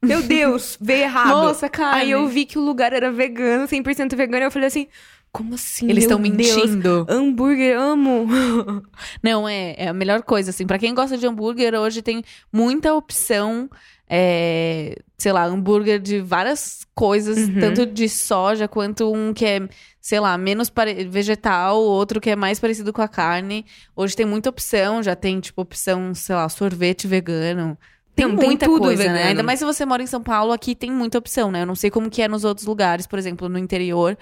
"Ah, 0.03 0.07
meu 0.07 0.23
Deus, 0.23 0.77
veio 0.81 1.03
errado. 1.05 1.29
Moça, 1.29 1.69
carne. 1.69 2.01
Aí 2.03 2.11
eu 2.11 2.27
vi 2.27 2.45
que 2.45 2.59
o 2.59 2.63
lugar 2.63 2.93
era 2.93 3.11
vegano, 3.13 3.67
100% 3.69 4.17
vegano, 4.17 4.45
e 4.45 4.47
eu 4.47 4.51
falei 4.51 4.69
assim: 4.69 4.87
como 5.31 5.55
assim? 5.55 5.89
Eles 5.89 6.05
estão 6.05 6.21
Deus, 6.21 6.57
mentindo. 6.57 7.07
Hambúrguer, 7.09 7.79
amo. 7.79 8.27
Não, 9.23 9.49
é, 9.49 9.75
é 9.79 9.89
a 9.89 9.93
melhor 9.95 10.23
coisa, 10.23 10.51
assim. 10.51 10.67
Pra 10.67 10.79
quem 10.79 10.95
gosta 10.95 11.17
de 11.17 11.27
hambúrguer, 11.27 11.75
hoje 11.75 12.03
tem 12.03 12.23
muita 12.53 12.93
opção. 12.95 13.71
é, 14.15 14.97
sei 15.17 15.33
lá, 15.33 15.45
hambúrguer 15.47 15.99
de 15.99 16.21
várias 16.21 16.87
coisas, 16.95 17.39
Uhum. 17.39 17.61
tanto 17.61 17.87
de 17.87 18.09
soja 18.11 18.69
quanto 18.69 19.11
um 19.11 19.33
que 19.33 19.47
é, 19.47 19.67
sei 20.03 20.21
lá, 20.21 20.37
menos 20.37 20.71
vegetal, 21.09 21.81
outro 21.81 22.21
que 22.21 22.29
é 22.29 22.37
mais 22.37 22.61
parecido 22.61 22.93
com 22.93 23.01
a 23.01 23.09
carne. 23.09 23.65
Hoje 23.97 24.15
tem 24.15 24.27
muita 24.27 24.51
opção, 24.51 25.03
já 25.03 25.17
tem, 25.17 25.41
tipo, 25.41 25.63
opção, 25.63 26.15
sei 26.15 26.35
lá, 26.35 26.47
sorvete 26.51 27.07
vegano. 27.07 27.79
Tem 28.15 28.27
tem 28.37 28.47
muita 28.47 28.67
tudo 28.67 28.81
coisa, 28.81 29.03
né? 29.05 29.09
vegano. 29.11 29.29
Ainda 29.31 29.43
mais 29.43 29.59
se 29.59 29.65
você 29.65 29.85
mora 29.87 30.03
em 30.03 30.07
São 30.07 30.23
Paulo, 30.23 30.53
aqui 30.53 30.75
tem 30.75 30.91
muita 30.91 31.19
opção, 31.19 31.51
né? 31.51 31.63
Eu 31.63 31.67
não 31.67 31.75
sei 31.75 31.91
como 31.91 32.11
que 32.11 32.21
é 32.23 32.29
nos 32.29 32.45
outros 32.45 32.67
lugares, 32.67 33.07
por 33.07 33.19
exemplo, 33.19 33.49
no 33.49 33.59
interior 33.59 34.17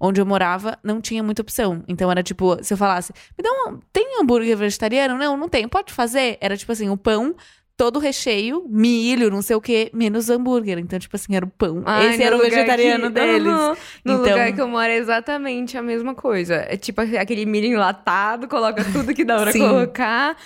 onde 0.00 0.20
eu 0.20 0.26
morava, 0.26 0.78
não 0.82 1.00
tinha 1.00 1.22
muita 1.22 1.40
opção. 1.42 1.82
Então 1.88 2.10
era 2.10 2.22
tipo, 2.22 2.58
se 2.62 2.74
eu 2.74 2.76
falasse, 2.76 3.12
me 3.38 3.42
dá 3.42 3.50
um. 3.70 3.78
Tem 3.92 4.20
hambúrguer 4.20 4.56
vegetariano? 4.56 5.16
Não, 5.16 5.36
não 5.36 5.48
tem. 5.48 5.66
Pode 5.68 5.92
fazer? 5.92 6.36
Era 6.40 6.56
tipo 6.56 6.70
assim, 6.72 6.90
o 6.90 6.96
pão, 6.96 7.34
todo 7.76 7.96
o 7.96 8.00
recheio, 8.00 8.64
milho, 8.68 9.30
não 9.30 9.40
sei 9.40 9.56
o 9.56 9.60
que, 9.60 9.90
menos 9.94 10.28
hambúrguer. 10.28 10.78
Então, 10.78 10.98
tipo 10.98 11.16
assim, 11.16 11.34
era 11.34 11.44
o 11.46 11.48
pão. 11.50 11.82
Ai, 11.86 12.10
Esse 12.14 12.22
era 12.22 12.36
o 12.36 12.40
vegetariano 12.40 13.04
que- 13.04 13.10
deles. 13.14 13.46
Aham. 13.46 13.76
No 14.04 14.12
Então- 14.14 14.18
lugar 14.30 14.52
que 14.52 14.60
eu 14.60 14.68
moro 14.68 14.86
é 14.86 14.96
exatamente 14.96 15.78
a 15.78 15.82
mesma 15.82 16.14
coisa. 16.14 16.54
É 16.68 16.76
tipo 16.76 17.00
aquele 17.00 17.46
milho 17.46 17.68
enlatado, 17.68 18.46
coloca 18.46 18.84
tudo 18.92 19.14
que 19.14 19.24
dá 19.24 19.40
pra 19.40 19.52
Sim. 19.52 19.60
colocar, 19.60 20.36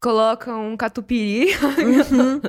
coloca 0.00 0.54
um 0.54 0.76
catupiry. 0.76 1.48
Uhum. 1.54 2.40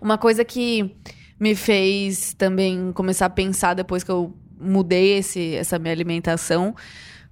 Uma 0.00 0.18
coisa 0.18 0.44
que 0.44 0.94
me 1.38 1.54
fez 1.54 2.34
também 2.34 2.92
começar 2.92 3.26
a 3.26 3.30
pensar 3.30 3.74
depois 3.74 4.02
que 4.02 4.10
eu 4.10 4.34
mudei 4.58 5.18
esse, 5.18 5.54
essa 5.54 5.78
minha 5.78 5.92
alimentação 5.92 6.74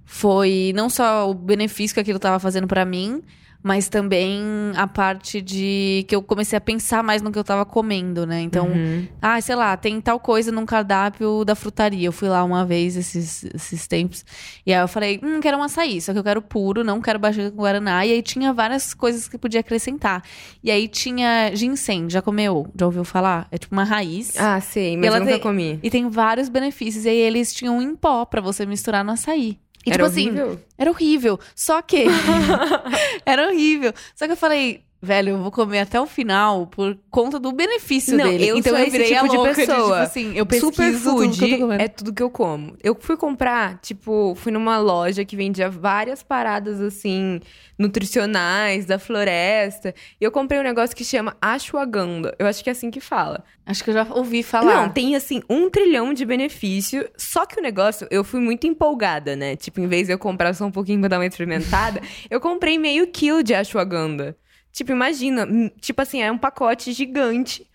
foi 0.05 0.73
não 0.75 0.91
só 0.91 1.31
o 1.31 1.35
benefício 1.35 1.95
que 1.95 2.00
aquilo 2.00 2.17
estava 2.17 2.38
fazendo 2.38 2.67
para 2.67 2.85
mim, 2.85 3.23
mas 3.62 3.88
também 3.88 4.42
a 4.76 4.87
parte 4.87 5.40
de 5.40 6.04
que 6.09 6.14
eu 6.16 6.23
comecei 6.23 6.57
a 6.57 6.61
pensar 6.61 7.02
mais 7.02 7.23
no 7.23 7.31
que 7.31 7.38
eu 7.38 7.45
tava 7.45 7.64
comendo, 7.64 8.26
né? 8.26 8.40
Então, 8.40 8.66
Uhum. 8.66 9.07
ah, 9.21 9.40
sei 9.40 9.54
lá, 9.54 9.76
tem 9.76 10.00
tal 10.00 10.19
coisa 10.19 10.50
num 10.50 10.66
cardápio 10.66 11.45
da 11.45 11.54
frutaria. 11.54 12.07
Eu 12.09 12.12
fui 12.12 12.28
lá 12.28 12.42
uma 12.42 12.64
vez 12.64 12.97
esses, 12.97 13.45
esses 13.54 13.87
tempos. 13.87 14.25
E 14.67 14.73
aí 14.75 14.80
eu 14.80 14.89
falei, 14.89 15.21
hum, 15.23 15.41
quero 15.41 15.56
um 15.58 15.63
açaí, 15.63 16.00
só 16.00 16.13
que 16.13 16.19
eu 16.19 16.25
quero 16.25 16.43
puro, 16.43 16.82
não 16.82 17.00
quero 17.00 17.19
baixo 17.19 17.41
com 17.50 17.56
guaraná. 17.58 18.04
E 18.04 18.13
aí 18.13 18.23
tinha 18.23 18.52
várias 18.52 18.93
coisas 18.95 19.28
que 19.28 19.39
podia 19.39 19.60
acrescentar. 19.60 20.23
E 20.63 20.71
aí 20.71 20.89
tinha 20.89 21.54
ginseng, 21.54 22.08
já 22.10 22.21
comeu? 22.21 22.67
Já 22.78 22.87
ouviu 22.87 23.04
falar? 23.04 23.47
É 23.50 23.58
tipo 23.58 23.75
uma 23.75 23.84
raiz. 23.84 24.34
Ah, 24.39 24.60
sei, 24.60 24.97
mas 24.97 25.06
eu 25.06 25.21
nunca 25.21 25.32
tem- 25.32 25.41
comi. 25.41 25.78
E 25.82 25.91
tem 25.91 26.08
vários 26.08 26.49
benefícios. 26.49 27.04
E 27.04 27.08
aí 27.08 27.17
eles 27.19 27.52
tinham 27.54 27.80
em 27.80 27.95
pó 27.95 28.25
pra 28.25 28.41
você 28.41 28.67
misturar 28.67 29.04
no 29.04 29.13
açaí. 29.13 29.58
E 29.84 29.90
Era 29.90 30.04
tipo 30.04 30.06
assim, 30.06 30.28
horrível? 30.28 30.60
era 30.78 30.90
horrível. 30.90 31.40
Só 31.54 31.82
que. 31.82 32.06
era 33.26 33.49
horrível. 33.49 33.92
Só 34.14 34.26
que 34.26 34.32
eu 34.32 34.36
falei, 34.36 34.84
velho, 35.02 35.30
eu 35.30 35.38
vou 35.43 35.50
comer 35.50 35.80
até 35.80 36.00
o 36.00 36.06
final 36.06 36.67
por 36.69 36.97
conta 37.10 37.41
do 37.41 37.50
benefício 37.52 38.17
Não, 38.17 38.25
dele. 38.30 38.47
eu 38.47 38.56
então 38.56 38.78
eu 38.78 38.91
virei 38.91 39.08
tipo 39.08 39.25
a 39.25 39.28
de 39.28 39.36
louca 39.36 39.54
pessoa. 39.54 39.76
tipo 39.78 39.93
assim, 39.95 40.32
eu 40.36 40.47
pesquiso 40.47 40.71
tudo 40.73 41.34
Superfood 41.34 41.58
comendo. 41.58 41.82
é 41.82 41.88
tudo 41.88 42.12
que 42.15 42.23
eu 42.23 42.30
como. 42.30 42.76
Eu 42.82 42.97
fui 42.99 43.17
comprar, 43.17 43.78
tipo, 43.80 44.34
fui 44.36 44.52
numa 44.52 44.78
loja 44.78 45.25
que 45.25 45.34
vendia 45.36 45.69
várias 45.69 46.23
paradas 46.23 46.80
assim, 46.80 47.41
nutricionais, 47.76 48.86
da 48.86 48.99
floresta. 48.99 49.95
E 50.21 50.25
eu 50.25 50.30
comprei 50.30 50.60
um 50.60 50.62
negócio 50.62 50.95
que 50.97 51.04
chama 51.04 51.36
ashwagandha. 51.41 52.34
Eu 52.38 52.47
acho 52.47 52.62
que 52.62 52.71
é 52.71 52.73
assim 52.73 52.91
que 52.91 53.00
fala. 53.00 53.45
Acho 53.67 53.84
que 53.84 53.91
eu 53.91 53.95
já 53.95 54.06
ouvi 54.10 54.43
falar. 54.43 54.82
Não, 54.82 54.88
tem 54.88 55.15
assim, 55.15 55.43
um 55.49 55.69
trilhão 55.71 56.12
de 56.15 56.25
benefício. 56.25 57.08
Só 57.17 57.45
que 57.47 57.58
o 57.58 57.62
negócio, 57.62 58.06
eu 58.10 58.25
fui 58.25 58.41
muito 58.41 58.67
empolgada, 58.67 59.36
né? 59.36 59.56
Tipo, 59.56 59.80
em 59.80 59.86
vez 59.86 60.06
de 60.06 60.12
eu 60.15 60.19
comprar 60.19 60.54
só 60.54 60.65
um 60.65 60.71
pouquinho 60.71 61.00
pra 61.00 61.08
dar 61.08 61.19
uma 61.19 61.26
experimentada, 61.26 62.00
eu 62.30 62.41
comprei 62.41 62.78
meio 62.78 63.06
quilo 63.08 63.43
de 63.43 63.54
ashwagandha. 63.54 64.36
Tipo, 64.73 64.93
imagina, 64.93 65.47
hum, 65.47 65.71
tipo 65.80 66.00
assim, 66.02 66.23
é 66.23 66.32
um 66.32 66.39
pacote 66.39 66.93
gigante. 66.93 67.67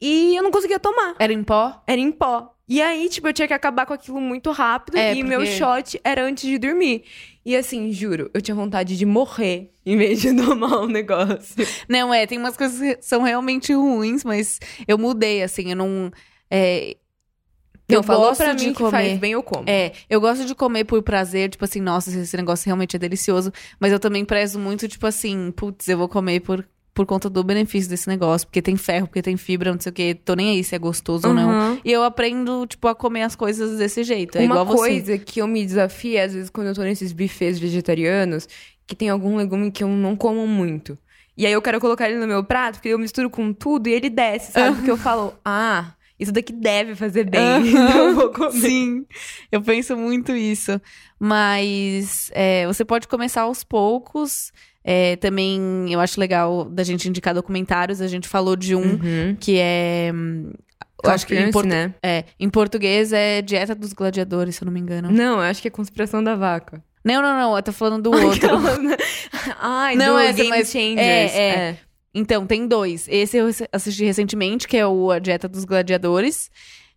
E 0.00 0.36
eu 0.36 0.42
não 0.42 0.50
conseguia 0.50 0.78
tomar. 0.78 1.16
Era 1.18 1.32
em 1.32 1.42
pó? 1.42 1.82
Era 1.86 2.00
em 2.00 2.12
pó. 2.12 2.54
E 2.68 2.80
aí, 2.82 3.08
tipo, 3.08 3.26
eu 3.26 3.32
tinha 3.32 3.48
que 3.48 3.54
acabar 3.54 3.86
com 3.86 3.94
aquilo 3.94 4.20
muito 4.20 4.50
rápido. 4.52 4.96
É, 4.96 5.14
e 5.14 5.22
meu 5.24 5.40
porque- 5.40 5.56
shot 5.56 6.00
era 6.04 6.22
antes 6.22 6.48
de 6.48 6.58
dormir. 6.58 7.02
E 7.44 7.56
assim, 7.56 7.90
juro, 7.92 8.30
eu 8.34 8.42
tinha 8.42 8.54
vontade 8.54 8.96
de 8.96 9.06
morrer 9.06 9.72
em 9.86 9.96
vez 9.96 10.20
de 10.20 10.32
tomar 10.36 10.80
um 10.82 10.86
negócio. 10.86 11.56
Não, 11.88 12.12
é, 12.12 12.26
tem 12.26 12.38
umas 12.38 12.56
coisas 12.56 12.78
que 12.78 13.02
são 13.02 13.22
realmente 13.22 13.72
ruins, 13.72 14.22
mas 14.22 14.60
eu 14.86 14.98
mudei, 14.98 15.42
assim, 15.42 15.70
eu 15.70 15.76
não. 15.76 16.12
É, 16.50 16.96
Não, 17.88 17.98
eu 18.00 18.02
falou 18.02 18.28
gosto 18.28 18.42
pra 18.42 18.52
de 18.52 18.66
mim 18.66 18.72
que 18.72 18.78
comer. 18.78 18.90
faz 18.90 19.18
bem, 19.18 19.32
eu 19.32 19.42
como. 19.42 19.64
É, 19.66 19.92
eu 20.10 20.20
gosto 20.20 20.44
de 20.44 20.54
comer 20.54 20.84
por 20.84 21.02
prazer, 21.02 21.48
tipo 21.50 21.64
assim, 21.64 21.80
nossa, 21.80 22.10
esse 22.10 22.36
negócio 22.36 22.66
realmente 22.66 22.94
é 22.96 22.98
delicioso. 22.98 23.52
Mas 23.80 23.92
eu 23.92 23.98
também 23.98 24.24
prezo 24.24 24.58
muito, 24.58 24.86
tipo 24.86 25.06
assim, 25.06 25.50
putz, 25.56 25.88
eu 25.88 25.96
vou 25.96 26.08
comer 26.08 26.40
por, 26.40 26.66
por 26.92 27.06
conta 27.06 27.30
do 27.30 27.42
benefício 27.42 27.88
desse 27.88 28.06
negócio. 28.08 28.46
Porque 28.46 28.60
tem 28.60 28.76
ferro, 28.76 29.06
porque 29.06 29.22
tem 29.22 29.36
fibra, 29.38 29.72
não 29.72 29.80
sei 29.80 29.90
o 29.90 29.94
quê. 29.94 30.14
Tô 30.22 30.34
nem 30.34 30.50
aí 30.50 30.62
se 30.62 30.74
é 30.74 30.78
gostoso 30.78 31.28
ou 31.28 31.32
não. 31.34 31.48
Uhum. 31.48 31.80
E 31.82 31.90
eu 31.90 32.02
aprendo, 32.04 32.66
tipo, 32.66 32.86
a 32.88 32.94
comer 32.94 33.22
as 33.22 33.34
coisas 33.34 33.78
desse 33.78 34.04
jeito. 34.04 34.36
É 34.36 34.42
Uma 34.42 34.46
igual 34.56 34.66
você. 34.66 34.76
coisa 34.76 35.18
que 35.18 35.40
eu 35.40 35.46
me 35.46 35.64
desafio, 35.64 36.22
às 36.22 36.34
vezes, 36.34 36.50
quando 36.50 36.66
eu 36.66 36.74
tô 36.74 36.82
nesses 36.82 37.12
buffets 37.12 37.58
vegetarianos, 37.58 38.46
que 38.86 38.94
tem 38.94 39.08
algum 39.08 39.36
legume 39.36 39.70
que 39.70 39.82
eu 39.82 39.88
não 39.88 40.14
como 40.14 40.46
muito. 40.46 40.98
E 41.36 41.46
aí 41.46 41.52
eu 41.52 41.62
quero 41.62 41.80
colocar 41.80 42.10
ele 42.10 42.18
no 42.18 42.26
meu 42.26 42.42
prato, 42.42 42.74
porque 42.74 42.88
eu 42.88 42.98
misturo 42.98 43.30
com 43.30 43.52
tudo 43.52 43.86
e 43.88 43.92
ele 43.92 44.10
desce, 44.10 44.52
sabe? 44.52 44.74
Porque 44.76 44.90
eu 44.90 44.96
falo, 44.96 45.34
ah, 45.44 45.92
isso 46.18 46.32
daqui 46.32 46.52
deve 46.52 46.94
fazer 46.94 47.24
bem. 47.24 47.40
então 47.68 48.08
eu 48.08 48.14
vou 48.14 48.30
comer. 48.30 48.52
Sim, 48.52 49.06
eu 49.52 49.60
penso 49.62 49.96
muito 49.96 50.32
isso. 50.32 50.80
Mas 51.20 52.30
é, 52.34 52.66
você 52.66 52.84
pode 52.84 53.06
começar 53.08 53.42
aos 53.42 53.62
poucos. 53.64 54.52
É, 54.82 55.16
também 55.16 55.92
eu 55.92 56.00
acho 56.00 56.18
legal 56.18 56.64
da 56.64 56.82
gente 56.82 57.08
indicar 57.08 57.34
documentários. 57.34 58.00
A 58.00 58.06
gente 58.08 58.26
falou 58.28 58.56
de 58.56 58.74
um 58.74 58.80
Uhum. 58.82 59.36
que 59.38 59.58
é. 59.58 60.10
hum, 60.14 60.50
Eu 61.04 61.10
acho 61.10 61.26
que 61.26 61.34
em, 61.38 61.50
portu- 61.50 61.68
né? 61.68 61.94
é, 62.02 62.24
em 62.40 62.48
português 62.48 63.12
é 63.12 63.42
Dieta 63.42 63.74
dos 63.74 63.92
Gladiadores, 63.92 64.56
se 64.56 64.62
eu 64.62 64.66
não 64.66 64.72
me 64.72 64.80
engano. 64.80 65.10
Não, 65.12 65.34
eu 65.34 65.40
acho 65.42 65.60
que 65.62 65.68
é 65.68 65.70
conspiração 65.70 66.22
da 66.24 66.34
vaca. 66.34 66.82
Não, 67.04 67.22
não, 67.22 67.38
não, 67.38 67.56
eu 67.56 67.62
tô 67.62 67.72
falando 67.72 68.02
do 68.04 68.10
outro. 68.16 68.48
Ai, 69.60 69.94
Não, 69.94 70.14
do 70.14 70.18
essa, 70.18 70.32
Game 70.32 70.48
mas- 70.50 70.70
Changers. 70.70 70.98
é, 70.98 71.38
é. 71.38 71.76
Então, 72.14 72.46
tem 72.46 72.66
dois. 72.66 73.06
Esse 73.08 73.36
eu 73.36 73.48
assisti 73.72 74.04
recentemente, 74.04 74.66
que 74.66 74.76
é 74.76 74.86
o 74.86 75.10
A 75.10 75.18
Dieta 75.18 75.46
dos 75.48 75.64
Gladiadores. 75.64 76.50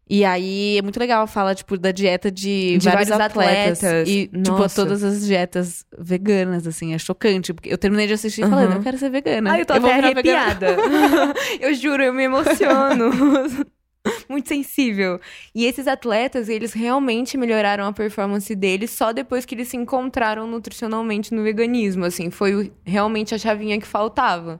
E 0.09 0.25
aí 0.25 0.77
é 0.77 0.81
muito 0.81 0.99
legal, 0.99 1.25
fala, 1.25 1.55
tipo, 1.55 1.77
da 1.77 1.91
dieta 1.91 2.29
de, 2.29 2.77
De 2.77 2.85
vários, 2.89 3.07
vários 3.07 3.25
atletas. 3.25 3.77
atletas. 3.83 4.09
E, 4.09 4.27
tipo, 4.27 4.37
Nossa. 4.57 4.75
todas 4.75 5.03
as 5.03 5.25
dietas 5.25 5.85
veganas, 5.97 6.67
assim, 6.67 6.93
é 6.93 6.97
chocante. 6.97 7.53
Porque 7.53 7.71
eu 7.71 7.77
terminei 7.77 8.07
de 8.07 8.13
assistir 8.13 8.41
falando, 8.41 8.71
Uhum. 8.71 8.75
eu 8.77 8.83
quero 8.83 8.97
ser 8.97 9.09
vegana. 9.09 9.51
Ai, 9.51 9.61
eu 9.61 9.65
tô 9.65 9.79
vou 9.79 9.89
até 9.89 9.99
arrepiada. 9.99 10.75
eu 11.61 11.73
juro, 11.73 12.03
eu 12.03 12.13
me 12.13 12.23
emociono. 12.23 13.09
Muito 14.27 14.49
sensível. 14.49 15.19
E 15.53 15.65
esses 15.65 15.87
atletas, 15.87 16.49
eles 16.49 16.73
realmente 16.73 17.37
melhoraram 17.37 17.85
a 17.85 17.93
performance 17.93 18.53
deles 18.55 18.89
só 18.91 19.13
depois 19.13 19.45
que 19.45 19.53
eles 19.55 19.67
se 19.67 19.77
encontraram 19.77 20.47
nutricionalmente 20.47 21.33
no 21.33 21.43
veganismo. 21.43 22.03
Assim, 22.03 22.29
foi 22.31 22.71
realmente 22.83 23.33
a 23.35 23.37
chavinha 23.37 23.79
que 23.79 23.85
faltava. 23.87 24.59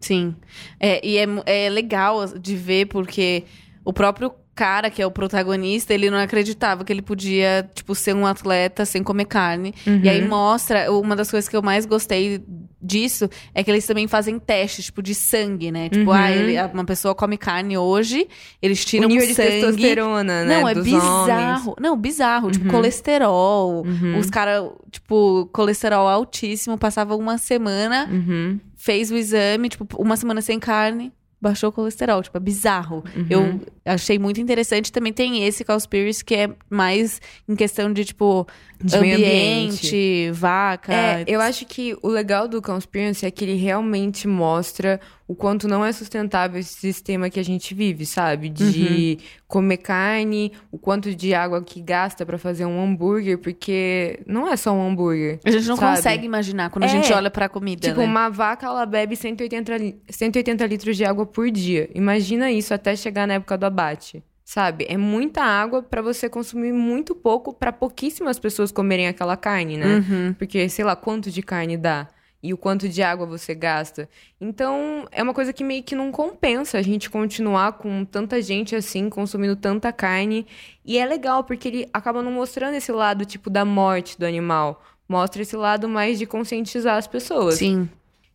Sim. 0.00 0.34
É, 0.78 1.06
e 1.06 1.18
é, 1.18 1.26
é 1.46 1.68
legal 1.70 2.26
de 2.38 2.56
ver 2.56 2.86
porque 2.86 3.44
o 3.84 3.92
próprio 3.92 4.32
cara, 4.58 4.90
que 4.90 5.00
é 5.00 5.06
o 5.06 5.10
protagonista, 5.10 5.94
ele 5.94 6.10
não 6.10 6.18
acreditava 6.18 6.84
que 6.84 6.92
ele 6.92 7.00
podia, 7.00 7.70
tipo, 7.72 7.94
ser 7.94 8.12
um 8.12 8.26
atleta 8.26 8.84
sem 8.84 9.04
comer 9.04 9.26
carne. 9.26 9.72
Uhum. 9.86 10.00
E 10.02 10.08
aí 10.08 10.26
mostra, 10.26 10.90
uma 10.90 11.14
das 11.14 11.30
coisas 11.30 11.48
que 11.48 11.56
eu 11.56 11.62
mais 11.62 11.86
gostei 11.86 12.42
disso 12.80 13.28
é 13.54 13.64
que 13.64 13.70
eles 13.70 13.86
também 13.86 14.06
fazem 14.06 14.38
testes, 14.38 14.84
tipo, 14.86 15.02
de 15.02 15.14
sangue, 15.14 15.70
né? 15.72 15.88
Tipo, 15.88 16.10
Uhum. 16.10 16.16
ah, 16.16 16.30
ele- 16.30 16.56
uma 16.72 16.84
pessoa 16.84 17.14
come 17.14 17.36
carne 17.36 17.76
hoje, 17.76 18.28
eles 18.62 18.84
tiram 18.84 19.06
o 19.06 19.08
nível 19.08 19.26
de 19.26 19.34
sangue. 19.34 19.48
testosterona, 19.48 20.44
né? 20.44 20.60
Não, 20.60 20.68
é 20.68 20.74
dos 20.74 20.84
bizarro. 20.84 21.76
Não, 21.80 21.96
bizarro. 21.96 22.50
Tipo, 22.50 22.68
colesterol. 22.70 23.84
Uhum. 23.86 24.18
Os 24.18 24.30
caras, 24.30 24.70
tipo, 24.90 25.48
colesterol 25.52 26.06
altíssimo, 26.08 26.76
passava 26.78 27.16
uma 27.16 27.38
semana, 27.38 28.04
homens. 28.08 28.28
Uhum. 28.28 28.60
fez 28.76 29.10
o 29.10 29.16
exame, 29.16 29.68
tipo, 29.68 29.86
uma 30.00 30.16
semana 30.16 30.40
sem 30.40 30.58
carne, 30.60 31.12
baixou 31.40 31.68
o 31.70 31.72
colesterol. 31.72 32.22
Tipo, 32.22 32.36
é 32.36 32.40
bizarro. 32.40 33.04
Uhum. 33.16 33.26
Eu 33.28 33.60
achei 33.84 34.18
muito 34.18 34.40
interessante. 34.40 34.90
Também 34.92 35.12
tem 35.12 35.44
esse 35.44 35.64
Cowspiracy, 35.64 36.24
que 36.24 36.34
é 36.34 36.50
mais 36.70 37.20
em 37.48 37.54
questão 37.56 37.92
de, 37.92 38.04
tipo, 38.04 38.46
De 38.80 38.96
meio 38.98 39.16
ambiente, 39.16 40.30
vaca. 40.32 40.92
É, 40.94 41.24
eu 41.26 41.40
acho 41.40 41.66
que 41.66 41.96
o 42.02 42.08
legal 42.08 42.46
do 42.46 42.62
Conspiracy 42.62 43.26
é 43.26 43.30
que 43.30 43.44
ele 43.44 43.54
realmente 43.56 44.28
mostra 44.28 45.00
o 45.26 45.34
quanto 45.34 45.66
não 45.68 45.84
é 45.84 45.92
sustentável 45.92 46.58
esse 46.60 46.74
sistema 46.74 47.28
que 47.28 47.38
a 47.38 47.42
gente 47.42 47.74
vive, 47.74 48.06
sabe? 48.06 48.48
De 48.48 49.18
comer 49.46 49.78
carne, 49.78 50.52
o 50.70 50.78
quanto 50.78 51.14
de 51.14 51.34
água 51.34 51.62
que 51.62 51.82
gasta 51.82 52.24
pra 52.24 52.38
fazer 52.38 52.64
um 52.64 52.82
hambúrguer, 52.82 53.36
porque 53.38 54.20
não 54.26 54.48
é 54.50 54.56
só 54.56 54.72
um 54.72 54.88
hambúrguer. 54.88 55.38
A 55.44 55.50
gente 55.50 55.66
não 55.66 55.76
sabe? 55.76 55.96
consegue 55.96 56.24
imaginar 56.26 56.70
quando 56.70 56.84
a 56.84 56.86
É, 56.86 56.88
gente 56.90 57.12
olha 57.12 57.30
pra 57.30 57.48
comida, 57.48 57.88
Tipo, 57.88 58.00
né? 58.00 58.06
uma 58.06 58.28
vaca, 58.30 58.66
ela 58.66 58.86
bebe 58.86 59.16
180, 59.16 59.76
li- 59.76 60.00
180 60.08 60.64
litros 60.66 60.96
de 60.96 61.04
água 61.04 61.26
por 61.26 61.50
dia. 61.50 61.90
Imagina 61.94 62.50
isso 62.50 62.72
até 62.72 62.94
chegar 62.96 63.26
na 63.26 63.34
época 63.34 63.58
do 63.58 63.66
abate. 63.66 64.22
Sabe? 64.48 64.86
É 64.88 64.96
muita 64.96 65.42
água 65.42 65.82
pra 65.82 66.00
você 66.00 66.26
consumir 66.26 66.72
muito 66.72 67.14
pouco 67.14 67.52
pra 67.52 67.70
pouquíssimas 67.70 68.38
pessoas 68.38 68.72
comerem 68.72 69.06
aquela 69.06 69.36
carne, 69.36 69.76
né? 69.76 69.96
Uhum. 69.96 70.32
Porque 70.38 70.66
sei 70.70 70.86
lá 70.86 70.96
quanto 70.96 71.30
de 71.30 71.42
carne 71.42 71.76
dá 71.76 72.08
e 72.42 72.54
o 72.54 72.56
quanto 72.56 72.88
de 72.88 73.02
água 73.02 73.26
você 73.26 73.54
gasta. 73.54 74.08
Então, 74.40 75.06
é 75.12 75.22
uma 75.22 75.34
coisa 75.34 75.52
que 75.52 75.62
meio 75.62 75.82
que 75.82 75.94
não 75.94 76.10
compensa 76.10 76.78
a 76.78 76.82
gente 76.82 77.10
continuar 77.10 77.72
com 77.72 78.06
tanta 78.06 78.40
gente 78.40 78.74
assim, 78.74 79.10
consumindo 79.10 79.54
tanta 79.54 79.92
carne. 79.92 80.46
E 80.82 80.96
é 80.96 81.04
legal, 81.04 81.44
porque 81.44 81.68
ele 81.68 81.88
acaba 81.92 82.22
não 82.22 82.32
mostrando 82.32 82.74
esse 82.74 82.90
lado, 82.90 83.26
tipo, 83.26 83.50
da 83.50 83.66
morte 83.66 84.18
do 84.18 84.24
animal. 84.24 84.82
Mostra 85.06 85.42
esse 85.42 85.56
lado 85.58 85.86
mais 85.90 86.18
de 86.18 86.24
conscientizar 86.24 86.96
as 86.96 87.06
pessoas. 87.06 87.56
Sim. 87.56 87.86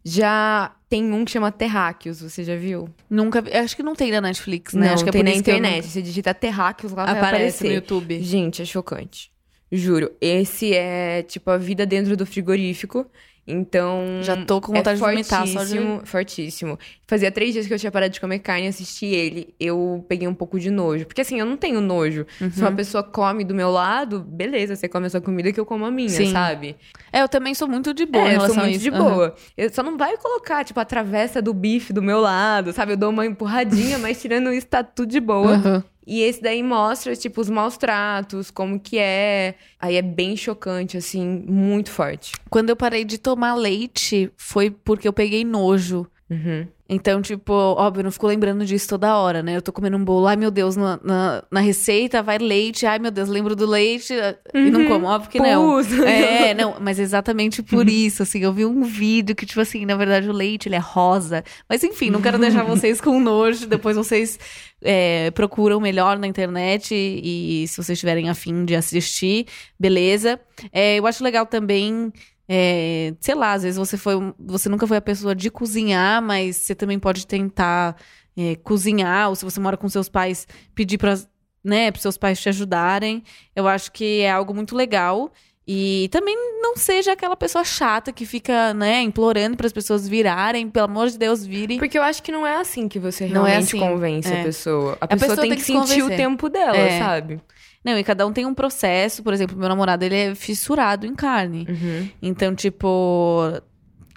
Já 0.06 0.76
tem 0.90 1.12
um 1.14 1.24
que 1.24 1.32
chama 1.32 1.52
Terráqueos, 1.52 2.22
você 2.22 2.44
já 2.44 2.56
viu? 2.56 2.90
Nunca 3.10 3.42
vi. 3.42 3.54
Acho 3.54 3.76
que 3.76 3.84
não 3.84 3.96
tem 3.96 4.12
na 4.12 4.20
Netflix, 4.20 4.74
né? 4.74 4.88
Não, 4.88 4.94
acho 4.94 5.04
que 5.04 5.10
é 5.10 5.14
tem 5.14 5.24
por 5.24 5.30
na 5.30 5.36
internet. 5.36 5.88
Você 5.88 6.02
digita 6.02 6.34
Terráqueos 6.34 6.92
lá 6.92 7.06
não... 7.06 7.14
vai 7.14 7.22
Aparece 7.22 7.58
aparecer. 7.58 7.68
no 7.70 7.74
YouTube. 7.74 8.22
Gente, 8.22 8.62
é 8.62 8.66
chocante. 8.66 9.32
Juro. 9.72 10.12
Esse 10.22 10.74
é, 10.74 11.24
tipo, 11.24 11.50
a 11.50 11.58
vida 11.58 11.86
dentro 11.86 12.16
do 12.18 12.26
frigorífico. 12.26 13.10
Então. 13.46 14.06
Já 14.22 14.38
tô 14.46 14.62
com 14.62 14.74
vontade 14.74 14.92
é 14.92 14.94
de 14.94 15.00
vomitar 15.12 15.46
só 15.48 15.64
de- 15.64 15.70
fortíssimo, 15.78 16.02
Fortíssimo. 16.06 16.80
Fazia 17.06 17.30
três 17.32 17.54
dias 17.54 17.68
que 17.68 17.74
eu 17.74 17.78
tinha 17.78 17.92
parado 17.92 18.14
de 18.14 18.20
comer 18.22 18.40
carne 18.40 18.66
e 18.66 18.70
assisti 18.70 19.06
ele. 19.06 19.54
Eu 19.60 20.04
peguei 20.08 20.28
um 20.28 20.34
pouco 20.34 20.60
de 20.60 20.72
nojo. 20.72 21.06
Porque 21.06 21.22
assim, 21.22 21.40
eu 21.40 21.46
não 21.46 21.58
tenho 21.58 21.82
nojo. 21.82 22.26
Se 22.38 22.44
Uhum. 22.44 22.52
uma 22.68 22.72
pessoa 22.72 23.04
come 23.04 23.44
do 23.44 23.54
meu 23.54 23.70
lado, 23.70 24.22
beleza, 24.22 24.76
você 24.76 24.88
come 24.88 25.08
a 25.08 25.10
sua 25.10 25.22
comida 25.22 25.52
que 25.52 25.60
eu 25.60 25.66
como 25.66 25.86
a 25.86 25.92
minha, 25.92 26.10
Sim. 26.10 26.32
sabe? 26.32 26.76
É, 27.12 27.22
eu 27.22 27.28
também 27.30 27.54
sou 27.54 27.68
muito 27.68 27.94
de 27.94 28.06
boa 28.06 28.28
é, 28.28 28.36
eu 28.38 28.42
sou 28.42 28.56
muito 28.56 28.72
isso. 28.72 28.80
de 28.80 28.92
boa. 28.92 29.36
Eu 29.58 29.70
só 29.72 29.84
não 29.84 29.98
vai 29.98 30.16
colocar, 30.18 30.64
tipo, 30.64 30.80
a 30.80 30.86
travessa 30.86 31.42
do 31.42 31.54
bife 31.54 31.92
do 31.92 32.02
meu 32.02 32.20
lado, 32.22 32.72
sabe? 32.72 32.94
Eu 32.94 32.98
dou 32.98 33.10
uma 33.10 33.26
empurradinha, 33.26 33.98
mas 34.00 34.22
tirando 34.22 34.52
isso, 34.54 34.68
tá 34.68 34.84
tudo 34.84 35.10
de 35.10 35.20
boa. 35.20 35.54
Aham. 35.56 35.84
E 36.06 36.22
esse 36.22 36.42
daí 36.42 36.62
mostra, 36.62 37.16
tipo, 37.16 37.40
os 37.42 37.50
maus 37.50 37.78
tratos, 37.78 38.52
como 38.52 38.80
que 38.80 38.98
é. 38.98 39.56
Aí 39.80 39.96
é 39.96 40.02
bem 40.02 40.36
chocante, 40.36 40.98
assim, 40.98 41.44
muito 41.48 41.90
forte. 41.92 42.34
Quando 42.50 42.70
eu 42.70 42.76
parei 42.76 43.06
de 43.06 43.18
tomar 43.18 43.56
leite, 43.56 44.32
foi 44.38 44.70
porque 44.70 45.08
eu 45.08 45.14
peguei 45.14 45.44
nojo. 45.44 46.08
Uhum. 46.30 46.68
Então, 46.94 47.22
tipo, 47.22 47.52
óbvio, 47.54 48.02
eu 48.02 48.04
não 48.06 48.12
fico 48.12 48.28
lembrando 48.28 48.66
disso 48.66 48.88
toda 48.88 49.18
hora, 49.18 49.42
né? 49.44 49.56
Eu 49.56 49.62
tô 49.62 49.74
comendo 49.74 49.98
um 49.98 50.04
bolo, 50.04 50.28
ai 50.28 50.36
meu 50.36 50.52
Deus, 50.52 50.76
na, 50.76 51.00
na, 51.04 51.44
na 51.52 51.60
receita 51.60 52.22
vai 52.22 52.38
leite, 52.38 52.86
ai 52.86 53.00
meu 53.00 53.12
Deus, 53.12 53.28
lembro 53.30 53.56
do 53.56 53.66
leite 53.66 54.14
e 54.54 54.70
não 54.70 54.86
como, 54.86 55.08
óbvio 55.08 55.30
que 55.30 55.40
não. 55.40 55.80
É, 56.08 56.54
não, 56.54 56.76
mas 56.80 57.00
exatamente 57.00 57.62
por 57.64 57.90
isso, 57.90 58.24
assim, 58.24 58.40
eu 58.40 58.54
vi 58.54 58.66
um 58.66 58.84
vídeo 58.84 59.36
que, 59.36 59.46
tipo 59.46 59.60
assim, 59.60 59.86
na 59.86 59.96
verdade 59.96 60.30
o 60.30 60.34
leite, 60.34 60.68
ele 60.68 60.76
é 60.76 60.80
rosa. 60.80 61.44
Mas 61.68 61.84
enfim, 61.84 62.10
não 62.10 62.22
quero 62.22 62.38
deixar 62.38 62.64
vocês 62.64 63.02
com 63.02 63.20
nojo, 63.20 63.68
depois 63.68 63.96
vocês 63.96 64.40
é, 64.84 65.32
procuram 65.32 65.80
melhor 65.80 66.20
na 66.20 66.28
internet 66.28 66.94
e, 66.94 67.66
se 67.68 67.78
vocês 67.78 68.00
tiverem 68.00 68.30
afim 68.30 68.66
de 68.66 68.76
assistir, 68.76 69.48
beleza. 69.80 70.40
É, 70.72 71.00
eu 71.00 71.08
acho 71.08 71.24
legal 71.24 71.46
também 71.46 72.12
é, 72.48 73.14
sei 73.20 73.36
lá, 73.36 73.54
às 73.54 73.64
vezes 73.64 73.78
você 73.78 73.98
foi, 73.98 74.16
você 74.38 74.70
nunca 74.70 74.86
foi 74.86 74.98
a 74.98 75.02
pessoa 75.02 75.34
de 75.34 75.50
cozinhar, 75.50 76.22
mas 76.22 76.58
você 76.58 76.76
também 76.76 77.00
pode 77.00 77.26
tentar 77.26 77.96
é, 78.38 78.56
cozinhar, 78.58 79.30
ou 79.30 79.36
se 79.36 79.46
você 79.46 79.60
mora 79.60 79.78
com 79.78 79.88
seus 79.88 80.10
pais, 80.10 80.48
pedir 80.76 80.98
para 80.98 81.18
né, 81.64 81.92
pros 81.92 82.02
seus 82.02 82.18
pais 82.18 82.42
te 82.42 82.50
ajudarem. 82.50 83.24
Eu 83.56 83.68
acho 83.68 83.92
que 83.92 84.22
é 84.22 84.32
algo 84.32 84.54
muito 84.54 84.76
legal. 84.76 85.32
E 85.66 86.10
também 86.12 86.36
não 86.62 86.76
seja 86.76 87.14
aquela 87.14 87.38
pessoa 87.38 87.64
chata 87.64 88.12
que 88.12 88.26
fica, 88.26 88.74
né, 88.74 89.02
implorando 89.02 89.56
para 89.56 89.66
as 89.66 89.72
pessoas 89.72 90.06
virarem, 90.06 90.70
pelo 90.70 90.86
amor 90.86 91.08
de 91.08 91.18
Deus, 91.18 91.46
virem. 91.46 91.80
Porque 91.80 91.98
eu 91.98 92.04
acho 92.04 92.22
que 92.22 92.34
não 92.34 92.46
é 92.46 92.58
assim 92.58 92.90
que 92.90 93.00
você 93.00 93.28
Não 93.28 93.48
é 93.48 93.52
realmente 93.52 93.78
assim, 93.78 93.80
convence 93.80 94.34
é. 94.34 94.42
a 94.42 94.44
pessoa. 94.44 94.98
A 95.00 95.08
pessoa, 95.08 95.30
pessoa 95.30 95.38
tem 95.38 95.50
tem 95.52 95.58
que 95.58 95.64
que 95.66 95.72
se 95.72 95.88
sentir 95.88 96.04
o 96.04 96.10
tempo 96.10 96.50
dela, 96.50 96.76
É. 96.76 97.00
sabe? 97.00 97.40
Não, 97.84 97.98
e 97.98 98.04
cada 98.04 98.26
um 98.26 98.32
tem 98.32 98.46
um 98.46 98.54
processo. 98.54 99.22
Por 99.22 99.34
exemplo, 99.34 99.58
meu 99.58 99.68
namorado, 99.68 100.06
ele 100.06 100.16
é 100.16 100.36
fissurado 100.36 101.06
em 101.06 101.14
carne. 101.14 101.66
Uhum. 101.70 102.10
Então, 102.22 102.56
tipo. 102.56 103.62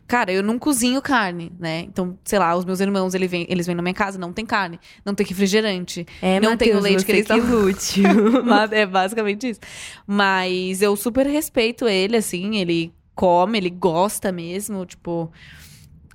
Cara, 0.07 0.33
eu 0.33 0.41
não 0.41 0.57
cozinho 0.57 1.03
carne, 1.03 1.51
né? 1.59 1.81
Então, 1.81 2.17
sei 2.25 2.39
lá, 2.39 2.55
os 2.55 2.65
meus 2.65 2.79
irmãos, 2.79 3.13
ele 3.13 3.27
vem, 3.27 3.45
eles 3.49 3.67
vêm 3.67 3.75
na 3.75 3.83
minha 3.83 3.93
casa, 3.93 4.17
não 4.17 4.33
tem 4.33 4.47
carne, 4.47 4.79
não 5.05 5.17
tem 5.17 5.27
refrigerante. 5.27 6.07
É, 6.23 6.39
não 6.39 6.57
tem 6.57 6.77
o 6.77 6.81
leite 6.81 7.05
que 7.05 7.11
eles 7.11 7.27
que 7.27 7.33
estão 7.33 7.45
é 8.71 8.87
basicamente 8.87 9.49
isso. 9.49 9.61
Mas 10.07 10.81
eu 10.81 10.95
super 10.95 11.27
respeito 11.27 11.89
ele, 11.89 12.17
assim, 12.17 12.57
ele 12.59 12.95
come, 13.17 13.59
ele 13.59 13.71
gosta 13.71 14.31
mesmo, 14.31 14.87
tipo. 14.87 15.33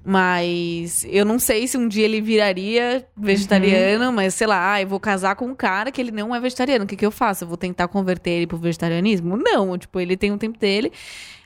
Mas 0.04 1.06
eu 1.08 1.24
não 1.24 1.38
sei 1.38 1.68
se 1.68 1.78
um 1.78 1.88
dia 1.88 2.06
ele 2.06 2.22
viraria 2.22 3.06
vegetariano, 3.16 4.12
mas 4.12 4.34
sei 4.34 4.48
lá, 4.48 4.74
ah, 4.74 4.82
eu 4.82 4.88
vou 4.88 5.00
casar 5.00 5.36
com 5.36 5.46
um 5.46 5.56
cara 5.56 5.92
que 5.92 6.02
ele 6.02 6.12
não 6.12 6.34
é 6.34 6.40
vegetariano. 6.40 6.86
O 6.86 6.88
que, 6.88 6.96
que 6.96 7.06
eu 7.06 7.12
faço? 7.12 7.44
Eu 7.44 7.48
vou 7.48 7.58
tentar 7.58 7.88
converter 7.88 8.32
ele 8.32 8.48
pro 8.48 8.58
vegetarianismo? 8.58 9.38
Não, 9.38 9.78
tipo, 9.78 10.00
ele 10.00 10.18
tem 10.18 10.32
o 10.32 10.38
tempo 10.38 10.58
dele. 10.58 10.92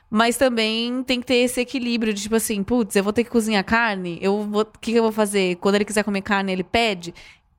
Mas 0.09 0.37
também 0.37 1.03
tem 1.03 1.19
que 1.19 1.25
ter 1.25 1.35
esse 1.35 1.59
equilíbrio 1.59 2.13
de 2.13 2.21
tipo 2.21 2.35
assim, 2.35 2.63
putz, 2.63 2.95
eu 2.95 3.03
vou 3.03 3.11
ter 3.11 3.23
que 3.23 3.29
cozinhar 3.29 3.63
carne, 3.65 4.17
eu 4.21 4.43
vou, 4.43 4.61
o 4.61 4.79
que, 4.79 4.91
que 4.91 4.97
eu 4.97 5.03
vou 5.03 5.11
fazer? 5.11 5.55
Quando 5.57 5.75
ele 5.75 5.83
quiser 5.83 6.03
comer 6.03 6.21
carne, 6.21 6.53
ele 6.53 6.63
pede? 6.63 7.13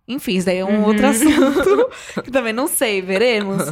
Enfim, 0.08 0.36
isso 0.36 0.46
daí 0.46 0.58
é 0.58 0.64
um 0.64 0.84
outro 0.84 1.06
assunto 1.06 1.90
que 2.22 2.30
também 2.30 2.52
não 2.52 2.68
sei, 2.68 3.02
veremos. 3.02 3.64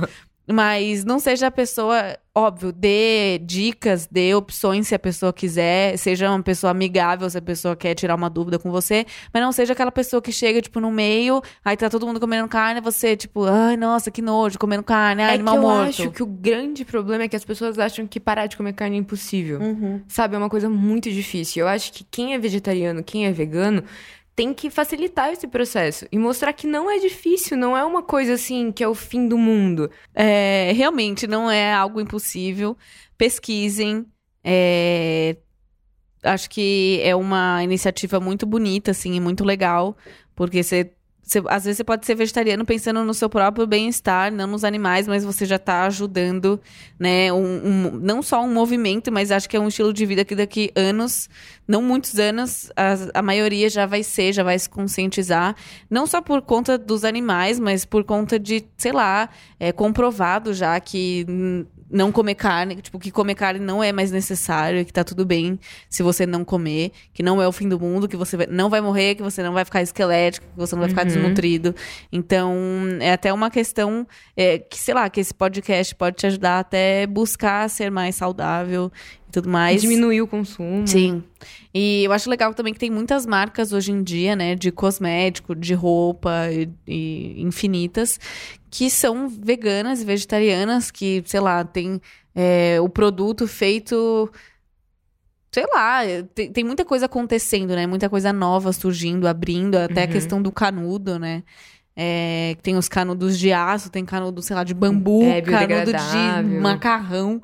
Mas 0.46 1.04
não 1.04 1.18
seja 1.18 1.46
a 1.46 1.50
pessoa, 1.50 2.18
óbvio, 2.34 2.70
dê 2.70 3.38
dicas, 3.38 4.06
dê 4.10 4.34
opções 4.34 4.88
se 4.88 4.94
a 4.94 4.98
pessoa 4.98 5.32
quiser, 5.32 5.96
seja 5.96 6.30
uma 6.30 6.42
pessoa 6.42 6.70
amigável 6.70 7.28
se 7.30 7.38
a 7.38 7.42
pessoa 7.42 7.74
quer 7.74 7.94
tirar 7.94 8.14
uma 8.14 8.28
dúvida 8.28 8.58
com 8.58 8.70
você, 8.70 9.06
mas 9.32 9.42
não 9.42 9.52
seja 9.52 9.72
aquela 9.72 9.90
pessoa 9.90 10.20
que 10.20 10.30
chega, 10.30 10.60
tipo, 10.60 10.80
no 10.80 10.90
meio, 10.90 11.40
aí 11.64 11.76
tá 11.76 11.88
todo 11.88 12.06
mundo 12.06 12.20
comendo 12.20 12.46
carne, 12.46 12.80
você, 12.80 13.16
tipo, 13.16 13.44
ai, 13.44 13.76
nossa, 13.76 14.10
que 14.10 14.20
nojo, 14.20 14.58
comendo 14.58 14.82
carne, 14.82 15.22
ai, 15.22 15.28
é 15.28 15.32
que 15.32 15.34
animal 15.36 15.56
eu 15.56 15.62
morto. 15.62 15.88
acho 15.88 16.10
que 16.10 16.22
o 16.22 16.26
grande 16.26 16.84
problema 16.84 17.24
é 17.24 17.28
que 17.28 17.36
as 17.36 17.44
pessoas 17.44 17.78
acham 17.78 18.06
que 18.06 18.20
parar 18.20 18.46
de 18.46 18.56
comer 18.56 18.74
carne 18.74 18.96
é 18.96 18.98
impossível. 18.98 19.60
Uhum. 19.60 20.02
Sabe, 20.06 20.34
é 20.34 20.38
uma 20.38 20.50
coisa 20.50 20.68
muito 20.68 21.10
difícil. 21.10 21.62
Eu 21.62 21.68
acho 21.68 21.90
que 21.90 22.04
quem 22.10 22.34
é 22.34 22.38
vegetariano, 22.38 23.02
quem 23.02 23.26
é 23.26 23.32
vegano, 23.32 23.82
tem 24.36 24.52
que 24.52 24.68
facilitar 24.68 25.30
esse 25.30 25.46
processo 25.46 26.06
e 26.10 26.18
mostrar 26.18 26.52
que 26.52 26.66
não 26.66 26.90
é 26.90 26.98
difícil, 26.98 27.56
não 27.56 27.76
é 27.76 27.84
uma 27.84 28.02
coisa 28.02 28.34
assim 28.34 28.72
que 28.72 28.82
é 28.82 28.88
o 28.88 28.94
fim 28.94 29.28
do 29.28 29.38
mundo. 29.38 29.90
É, 30.14 30.72
realmente 30.74 31.26
não 31.26 31.50
é 31.50 31.72
algo 31.72 32.00
impossível. 32.00 32.76
Pesquisem. 33.16 34.06
é, 34.42 35.36
acho 36.24 36.48
que 36.50 37.00
é 37.02 37.14
uma 37.14 37.62
iniciativa 37.62 38.18
muito 38.18 38.46
bonita, 38.46 38.90
assim, 38.90 39.14
e 39.14 39.20
muito 39.20 39.44
legal, 39.44 39.96
porque 40.34 40.62
você. 40.62 40.90
Você- 41.24 41.42
às 41.48 41.64
vezes 41.64 41.78
você 41.78 41.84
pode 41.84 42.04
ser 42.04 42.14
vegetariano 42.14 42.64
pensando 42.64 43.02
no 43.02 43.14
seu 43.14 43.28
próprio 43.30 43.66
bem-estar, 43.66 44.30
não 44.30 44.46
nos 44.46 44.62
animais, 44.62 45.08
mas 45.08 45.24
você 45.24 45.46
já 45.46 45.56
está 45.56 45.86
ajudando, 45.86 46.60
né? 46.98 47.32
Um, 47.32 47.38
um- 47.38 47.90
não 48.00 48.22
só 48.22 48.42
um 48.44 48.52
movimento, 48.52 49.10
mas 49.10 49.30
acho 49.32 49.48
que 49.48 49.56
é 49.56 49.60
um 49.60 49.68
estilo 49.68 49.92
de 49.92 50.04
vida 50.04 50.24
que 50.24 50.34
daqui 50.34 50.70
anos, 50.76 51.28
não 51.66 51.80
muitos 51.80 52.18
anos, 52.18 52.70
a, 52.76 53.18
a 53.18 53.22
maioria 53.22 53.70
já 53.70 53.86
vai 53.86 54.02
ser, 54.02 54.32
já 54.32 54.42
vai 54.42 54.58
se 54.58 54.68
conscientizar. 54.68 55.56
Não 55.88 56.06
só 56.06 56.20
por 56.20 56.42
conta 56.42 56.76
dos 56.76 57.04
animais, 57.04 57.58
mas 57.58 57.84
por 57.84 58.04
conta 58.04 58.38
de, 58.38 58.64
sei 58.76 58.92
lá, 58.92 59.28
é 59.58 59.72
comprovado 59.72 60.52
já 60.52 60.78
que 60.78 61.24
não 61.90 62.10
comer 62.10 62.34
carne, 62.34 62.76
tipo, 62.76 62.98
que 62.98 63.10
comer 63.10 63.34
carne 63.34 63.60
não 63.60 63.82
é 63.82 63.92
mais 63.92 64.10
necessário, 64.10 64.84
que 64.84 64.92
tá 64.92 65.04
tudo 65.04 65.24
bem 65.24 65.58
se 65.88 66.02
você 66.02 66.26
não 66.26 66.44
comer, 66.44 66.90
que 67.12 67.22
não 67.22 67.40
é 67.40 67.46
o 67.46 67.52
fim 67.52 67.68
do 67.68 67.78
mundo, 67.78 68.08
que 68.08 68.16
você 68.16 68.46
não 68.50 68.68
vai 68.70 68.80
morrer, 68.80 69.14
que 69.14 69.22
você 69.22 69.42
não 69.42 69.52
vai 69.52 69.64
ficar 69.64 69.82
esquelético, 69.82 70.46
que 70.46 70.56
você 70.58 70.74
não 70.74 70.80
vai 70.80 70.88
ficar 70.88 71.02
Uhum. 71.02 71.08
desnutrido. 71.08 71.74
Então, 72.10 72.54
é 73.00 73.12
até 73.12 73.32
uma 73.32 73.50
questão 73.50 74.06
é, 74.36 74.58
que, 74.58 74.78
sei 74.78 74.94
lá, 74.94 75.08
que 75.10 75.20
esse 75.20 75.34
podcast 75.34 75.94
pode 75.94 76.16
te 76.16 76.26
ajudar 76.26 76.60
até 76.60 77.06
buscar 77.06 77.68
ser 77.70 77.90
mais 77.90 78.14
saudável 78.16 78.90
tudo 79.34 79.48
mais. 79.50 79.80
Diminuir 79.82 80.22
o 80.22 80.26
consumo. 80.26 80.86
Sim. 80.86 81.22
E 81.74 82.04
eu 82.04 82.12
acho 82.12 82.30
legal 82.30 82.54
também 82.54 82.72
que 82.72 82.78
tem 82.78 82.90
muitas 82.90 83.26
marcas 83.26 83.72
hoje 83.72 83.92
em 83.92 84.02
dia, 84.02 84.34
né, 84.34 84.54
de 84.54 84.70
cosmético, 84.72 85.54
de 85.54 85.74
roupa 85.74 86.48
e, 86.50 86.68
e 86.86 87.42
infinitas, 87.42 88.18
que 88.70 88.88
são 88.88 89.28
veganas 89.28 90.00
e 90.00 90.04
vegetarianas, 90.04 90.90
que, 90.90 91.22
sei 91.26 91.40
lá, 91.40 91.64
tem 91.64 92.00
é, 92.34 92.80
o 92.80 92.88
produto 92.88 93.46
feito. 93.46 94.30
Sei 95.52 95.64
lá, 95.72 96.00
tem, 96.34 96.50
tem 96.50 96.64
muita 96.64 96.84
coisa 96.84 97.06
acontecendo, 97.06 97.76
né? 97.76 97.86
Muita 97.86 98.08
coisa 98.10 98.32
nova 98.32 98.72
surgindo, 98.72 99.28
abrindo, 99.28 99.76
até 99.76 100.02
a 100.02 100.06
Uhum. 100.06 100.12
questão 100.12 100.42
do 100.42 100.50
canudo, 100.50 101.16
né? 101.16 101.44
É, 101.96 102.56
tem 102.62 102.76
os 102.76 102.88
canudos 102.88 103.38
de 103.38 103.52
aço, 103.52 103.88
tem 103.90 104.04
canudo, 104.04 104.42
sei 104.42 104.56
lá, 104.56 104.64
de 104.64 104.74
bambu, 104.74 105.22
É, 105.22 105.40
canudo 105.40 105.92
de 105.92 106.60
macarrão, 106.60 107.40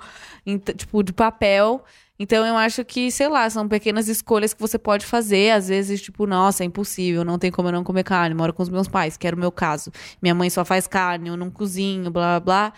tipo, 0.76 1.02
de 1.02 1.12
papel. 1.12 1.84
Então 2.18 2.44
eu 2.44 2.56
acho 2.56 2.84
que, 2.84 3.10
sei 3.10 3.28
lá, 3.28 3.48
são 3.48 3.66
pequenas 3.66 4.06
escolhas 4.08 4.52
que 4.52 4.60
você 4.60 4.78
pode 4.78 5.06
fazer. 5.06 5.52
Às 5.52 5.68
vezes, 5.68 6.02
tipo, 6.02 6.26
nossa, 6.26 6.62
é 6.62 6.66
impossível, 6.66 7.24
não 7.24 7.38
tem 7.38 7.50
como 7.50 7.68
eu 7.68 7.72
não 7.72 7.82
comer 7.82 8.02
carne. 8.04 8.34
Moro 8.34 8.52
com 8.52 8.62
os 8.62 8.68
meus 8.68 8.88
pais, 8.88 9.16
que 9.16 9.26
era 9.26 9.34
o 9.34 9.38
meu 9.38 9.50
caso. 9.50 9.90
Minha 10.20 10.34
mãe 10.34 10.50
só 10.50 10.64
faz 10.64 10.86
carne, 10.86 11.28
eu 11.30 11.36
não 11.36 11.50
cozinho, 11.50 12.10
blá 12.10 12.38
blá 12.38 12.40
blá. 12.40 12.72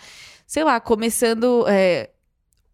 Sei 0.47 0.63
lá, 0.63 0.79
começando. 0.79 1.65
é, 1.67 2.09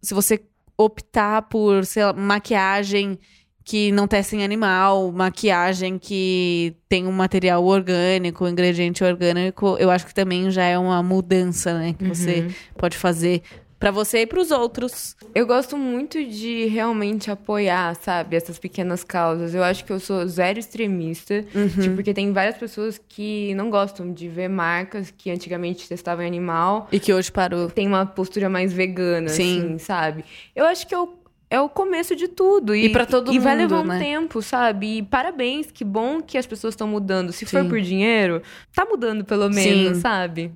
se 0.01 0.13
você 0.13 0.41
optar 0.77 1.41
por, 1.43 1.85
sei 1.85 2.05
lá, 2.05 2.13
maquiagem 2.13 3.19
que 3.63 3.91
não 3.91 4.07
testa 4.07 4.35
em 4.35 4.43
animal, 4.43 5.11
maquiagem 5.11 5.97
que 5.99 6.75
tem 6.87 7.05
um 7.05 7.11
material 7.11 7.63
orgânico, 7.63 8.43
um 8.45 8.47
ingrediente 8.47 9.03
orgânico, 9.03 9.75
eu 9.79 9.91
acho 9.91 10.05
que 10.07 10.13
também 10.13 10.49
já 10.49 10.63
é 10.63 10.77
uma 10.77 11.03
mudança, 11.03 11.77
né? 11.77 11.93
Que 11.97 12.03
você 12.05 12.39
Uhum. 12.41 12.53
pode 12.77 12.97
fazer 12.97 13.43
pra 13.79 13.91
você 13.91 14.23
e 14.23 14.27
pros 14.27 14.51
outros. 14.51 15.15
Eu 15.33 15.45
gosto 15.47 15.77
muito 15.77 16.21
de 16.25 16.65
realmente 16.65 17.31
apoiar, 17.31 17.95
sabe, 17.95 18.35
essas 18.35 18.59
pequenas 18.59 19.03
causas. 19.05 19.53
Eu 19.55 19.63
acho 19.63 19.85
que 19.85 19.91
eu 19.93 19.99
sou 20.01 20.27
zero 20.27 20.59
extremista, 20.59 21.45
tipo, 21.79 21.95
porque 21.95 22.13
tem 22.13 22.33
várias 22.33 22.57
pessoas 22.57 22.99
que 23.07 23.53
não 23.53 23.69
gostam 23.69 24.11
de 24.11 24.27
ver 24.27 24.49
marcas 24.49 25.13
que 25.15 25.29
antigamente 25.31 25.87
testavam 25.87 26.25
animal, 26.25 26.89
E 26.91 26.99
que 26.99 27.13
hoje 27.13 27.31
parou. 27.31 27.69
tem 27.69 27.87
uma 27.87 28.05
postura 28.05 28.49
mais 28.49 28.73
vegana, 28.73 29.29
Sim. 29.29 29.59
assim, 29.59 29.77
sabe? 29.77 30.25
Eu 30.55 30.65
acho 30.65 30.85
que 30.85 30.93
o, 30.95 31.07
é 31.49 31.59
o 31.59 31.67
começo 31.69 32.15
de 32.15 32.27
tudo. 32.27 32.75
E, 32.75 32.85
E 32.85 32.89
pra 32.89 33.05
todo 33.05 33.33
E 33.33 33.39
vai 33.39 33.55
mundo, 33.57 33.61
levar 33.71 33.81
um 33.83 33.87
né? 33.87 33.99
tempo, 33.99 34.41
sabe? 34.41 34.97
E 34.97 35.03
parabéns, 35.03 35.71
que 35.71 35.83
bom 35.83 36.21
que 36.21 36.37
as 36.37 36.45
pessoas 36.45 36.73
estão 36.73 36.87
mudando. 36.87 37.31
Se 37.31 37.45
for 37.45 37.63
Sim. 37.63 37.69
por 37.69 37.81
dinheiro, 37.81 38.41
tá 38.73 38.85
mudando 38.85 39.23
pelo 39.25 39.49
menos, 39.49 39.97
Sim. 39.97 40.01
sabe? 40.01 40.51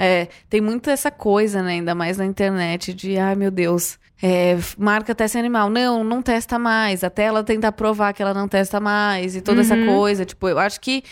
É, 0.00 0.28
tem 0.48 0.60
muito 0.60 0.88
essa 0.90 1.10
coisa, 1.10 1.62
né? 1.62 1.72
Ainda 1.72 1.94
mais 1.94 2.16
na 2.18 2.24
internet, 2.24 2.94
de 2.94 3.18
ai 3.18 3.34
meu 3.34 3.50
Deus, 3.50 3.98
é, 4.22 4.56
marca 4.78 5.12
testa 5.14 5.38
em 5.38 5.40
animal. 5.40 5.68
Não, 5.68 6.04
não 6.04 6.22
testa 6.22 6.56
mais. 6.58 7.02
Até 7.02 7.24
ela 7.24 7.42
tentar 7.42 7.72
provar 7.72 8.12
que 8.14 8.22
ela 8.22 8.32
não 8.32 8.46
testa 8.46 8.78
mais 8.78 9.34
e 9.34 9.40
toda 9.40 9.60
essa 9.60 9.74
Uhum. 9.74 9.86
coisa. 9.86 10.24
Tipo, 10.24 10.48
eu 10.48 10.58
acho 10.58 10.80
que 10.80 11.02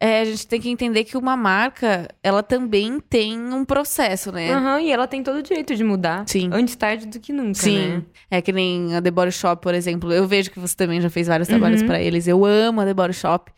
é, 0.00 0.20
a 0.20 0.24
gente 0.24 0.46
tem 0.46 0.60
que 0.60 0.68
entender 0.70 1.02
que 1.02 1.16
uma 1.16 1.36
marca, 1.36 2.08
ela 2.22 2.40
também 2.42 3.00
tem 3.00 3.36
um 3.52 3.64
processo, 3.64 4.30
né? 4.30 4.52
Aham, 4.52 4.80
e 4.80 4.92
ela 4.92 5.08
tem 5.08 5.22
todo 5.24 5.38
o 5.38 5.42
direito 5.42 5.74
de 5.74 5.82
mudar. 5.82 6.24
Sim. 6.28 6.50
Antes 6.52 6.76
tarde 6.76 7.06
do 7.06 7.18
que 7.18 7.32
nunca, 7.32 7.60
Sim. 7.60 7.88
né? 7.88 8.02
É 8.30 8.40
que 8.40 8.52
nem 8.52 8.94
a 8.94 9.02
The 9.02 9.10
Body 9.10 9.32
Shop, 9.32 9.60
por 9.60 9.74
exemplo. 9.74 10.12
Eu 10.12 10.28
vejo 10.28 10.50
que 10.52 10.60
você 10.60 10.76
também 10.76 11.00
já 11.00 11.10
fez 11.10 11.26
vários 11.26 11.48
trabalhos 11.48 11.82
pra 11.82 12.00
eles. 12.00 12.28
Eu 12.28 12.44
amo 12.44 12.80
a 12.80 12.84
The 12.84 12.94
Body 12.94 13.14
Shop. 13.14 13.50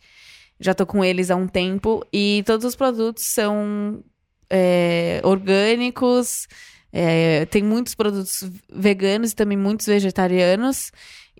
Já 0.59 0.73
tô 0.73 0.85
com 0.85 1.05
eles 1.05 1.29
há 1.29 1.35
um 1.35 1.47
tempo. 1.47 2.03
E 2.11 2.43
todos 2.45 2.65
os 2.65 2.75
produtos 2.75 3.23
são 3.23 4.03
é, 4.49 5.21
orgânicos. 5.23 6.47
é, 6.91 7.45
tem 7.45 7.63
muitos 7.63 7.93
produtos 7.95 8.49
veganos 8.73 9.31
e 9.31 9.35
também 9.35 9.57
muitos 9.57 9.85
vegetarianos. 9.85 10.91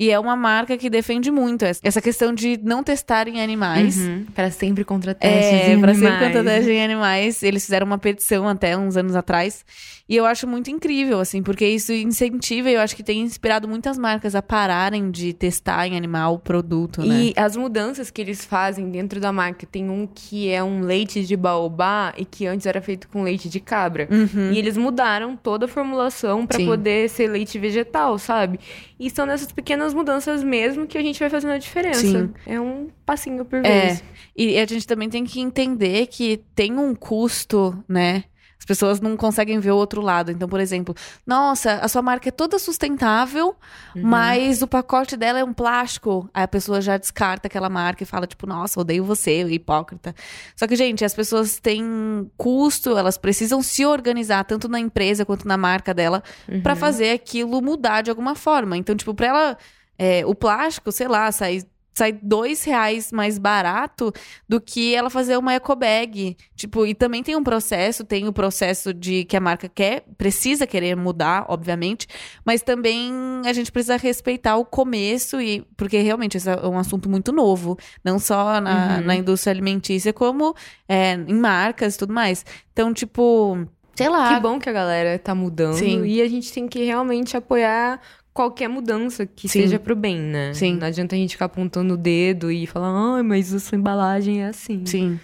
E 0.02 0.10
é 0.10 0.20
uma 0.20 0.36
marca 0.36 0.76
que 0.78 0.90
defende 0.90 1.30
muito 1.30 1.64
essa- 1.64 1.80
essa 1.84 2.02
questão 2.02 2.34
de 2.34 2.60
não 2.64 2.84
testar 2.84 3.28
em 3.28 3.40
animais. 3.40 3.98
Uhum. 3.98 4.26
Pra 4.34 4.50
sempre 4.50 4.84
contra 4.84 5.14
testes 5.14 5.68
É, 5.68 5.74
em 5.74 5.80
pra 5.80 5.94
sempre 5.94 6.18
contra 6.26 6.44
testes 6.44 6.68
em 6.70 6.84
animais. 6.84 7.44
Eles 7.44 7.64
fizeram 7.64 7.86
uma 7.86 8.00
petição 8.00 8.48
até 8.48 8.76
uns 8.76 8.98
anos 8.98 9.16
atrás. 9.16 9.64
E 10.10 10.16
eu 10.18 10.26
acho 10.26 10.46
muito 10.48 10.70
incrível, 10.70 11.20
assim, 11.22 11.42
porque 11.44 11.66
isso 11.66 11.94
incentiva 11.94 12.70
e 12.70 12.74
eu 12.74 12.82
acho 12.82 12.96
que 12.96 13.04
tem 13.04 13.22
inspirado 13.22 13.66
muitas 13.68 13.98
marcas 13.98 14.34
a 14.36 14.42
pararem 14.42 15.10
de 15.12 15.32
testar 15.34 15.88
em 15.88 15.96
animal 15.96 16.34
o 16.34 16.40
produto, 16.40 17.02
né? 17.02 17.16
E 17.16 17.34
as 17.38 17.56
mudanças 17.56 18.12
que 18.12 18.20
eles 18.20 18.44
fazem 18.44 18.90
dentro 18.90 19.22
da 19.22 19.32
marca, 19.32 19.66
tem 19.72 19.90
um 19.90 20.06
que 20.14 20.50
é 20.50 20.62
um 20.62 20.82
leite 20.82 21.24
de 21.24 21.38
baobá 21.38 22.12
e 22.18 22.26
que 22.26 22.46
antes 22.46 22.66
era 22.66 22.82
feito 22.82 23.08
com 23.08 23.22
leite 23.24 23.48
de 23.48 23.60
cabra. 23.62 24.08
Uhum. 24.12 24.52
E 24.52 24.58
eles 24.58 24.76
mudaram 24.76 25.38
toda 25.38 25.66
a 25.66 25.68
formulação 25.70 26.46
pra 26.46 26.58
Sim. 26.58 26.66
poder 26.66 27.08
ser 27.10 27.28
leite 27.30 27.58
vegetal, 27.58 28.18
sabe? 28.18 28.60
E 29.00 29.10
são 29.10 29.26
nessas 29.26 29.52
pequenas 29.52 29.91
mudanças 29.94 30.44
mesmo 30.44 30.86
que 30.88 30.98
a 30.98 31.02
gente 31.02 31.20
vai 31.20 31.30
fazendo 31.30 31.52
a 31.52 31.58
diferença. 31.58 32.02
Sim. 32.02 32.34
É 32.46 32.60
um 32.60 32.90
passinho 33.06 33.44
por 33.46 33.60
É. 33.66 33.88
vez. 33.88 34.04
E 34.36 34.58
a 34.58 34.66
gente 34.66 34.88
também 34.88 35.10
tem 35.10 35.24
que 35.26 35.40
entender 35.42 36.08
que 36.08 36.38
tem 36.56 36.78
um 36.78 36.94
custo, 36.96 37.84
né? 37.88 38.24
As 38.58 38.66
pessoas 38.66 39.02
não 39.02 39.18
conseguem 39.18 39.60
ver 39.60 39.72
o 39.72 39.76
outro 39.76 40.02
lado. 40.02 40.32
Então, 40.32 40.48
por 40.48 40.60
exemplo, 40.60 40.94
nossa, 41.26 41.74
a 41.78 41.88
sua 41.88 42.04
marca 42.04 42.30
é 42.30 42.32
toda 42.32 42.60
sustentável, 42.60 43.56
Uhum. 43.96 44.04
mas 44.04 44.62
o 44.62 44.68
pacote 44.68 45.18
dela 45.18 45.40
é 45.40 45.44
um 45.44 45.52
plástico. 45.52 46.30
Aí 46.32 46.44
a 46.44 46.48
pessoa 46.48 46.80
já 46.80 46.96
descarta 46.96 47.48
aquela 47.48 47.70
marca 47.70 48.04
e 48.04 48.06
fala, 48.06 48.28
tipo, 48.28 48.46
nossa, 48.46 48.80
odeio 48.80 49.04
você, 49.04 49.42
hipócrita. 49.46 50.14
Só 50.56 50.68
que, 50.68 50.76
gente, 50.76 51.04
as 51.04 51.14
pessoas 51.16 51.60
têm 51.60 52.30
custo, 52.38 52.96
elas 52.96 53.18
precisam 53.18 53.64
se 53.64 53.84
organizar, 53.84 54.44
tanto 54.44 54.70
na 54.70 54.80
empresa 54.80 55.26
quanto 55.26 55.48
na 55.48 55.58
marca 55.58 55.92
dela, 55.92 56.22
Uhum. 56.48 56.62
pra 56.62 56.76
fazer 56.76 57.12
aquilo 57.14 57.64
mudar 57.64 58.04
de 58.04 58.12
alguma 58.12 58.36
forma. 58.36 58.78
Então, 58.78 58.96
tipo, 58.96 59.14
pra 59.16 59.26
ela, 59.28 59.58
é, 60.04 60.26
o 60.26 60.34
plástico, 60.34 60.92
sei 60.92 61.08
lá, 61.08 61.32
sai, 61.32 61.62
sai 61.94 62.12
dois 62.14 62.64
reais 62.64 63.12
mais 63.12 63.38
barato 63.38 64.12
do 64.50 64.60
que 64.60 64.96
ela 64.96 65.10
fazer 65.12 65.38
uma 65.38 65.54
eco 65.54 65.76
bag. 65.76 66.36
Tipo, 66.56 66.88
e 66.88 66.96
também 66.96 67.22
tem 67.22 67.36
um 67.36 67.44
processo, 67.44 68.04
tem 68.04 68.28
o 68.28 68.34
processo 68.34 68.94
de 68.94 69.26
que 69.26 69.38
a 69.38 69.40
marca 69.40 69.70
quer, 69.70 70.04
precisa 70.18 70.66
querer 70.66 70.96
mudar, 70.96 71.46
obviamente, 71.50 72.08
mas 72.44 72.64
também 72.64 73.12
a 73.46 73.54
gente 73.54 73.72
precisa 73.72 73.96
respeitar 73.98 74.56
o 74.58 74.66
começo, 74.66 75.40
e 75.40 75.62
porque 75.78 76.00
realmente 76.00 76.38
esse 76.38 76.50
é 76.50 76.66
um 76.66 76.80
assunto 76.80 77.08
muito 77.08 77.32
novo, 77.32 77.78
não 78.04 78.18
só 78.18 78.60
na, 78.60 78.98
Uhum. 78.98 79.06
na 79.06 79.16
indústria 79.16 79.52
alimentícia, 79.52 80.12
como 80.14 80.56
é, 80.90 81.14
em 81.14 81.36
marcas 81.36 81.94
e 81.94 81.98
tudo 82.00 82.14
mais. 82.14 82.44
Então, 82.74 82.92
tipo, 82.94 83.68
sei 83.96 84.10
lá. 84.10 84.36
Que 84.36 84.42
bom 84.42 84.60
que 84.60 84.70
a 84.70 84.74
galera 84.74 85.20
tá 85.20 85.34
mudando. 85.36 85.76
Sim. 85.76 86.06
E 86.06 86.22
a 86.22 86.28
gente 86.28 86.52
tem 86.52 86.68
que 86.68 86.84
realmente 86.84 87.36
apoiar 87.38 88.00
qualquer 88.34 88.68
mudança 88.68 89.26
que 89.26 89.48
Sim. 89.48 89.62
seja 89.62 89.80
pro 89.80 89.96
bem, 89.96 90.18
né? 90.18 90.54
Sim. 90.54 90.76
Não 90.78 90.88
adianta 90.88 91.16
a 91.16 91.18
gente 91.18 91.32
ficar 91.32 91.46
apontando 91.46 91.96
o 91.96 91.98
dedo 91.98 92.52
e 92.52 92.66
falar, 92.66 93.16
ai, 93.16 93.24
mas 93.24 93.54
a 93.54 93.60
sua 93.60 93.78
embalagem 93.78 94.44
é 94.44 94.48
assim. 94.48 94.86
Sim. 94.86 95.20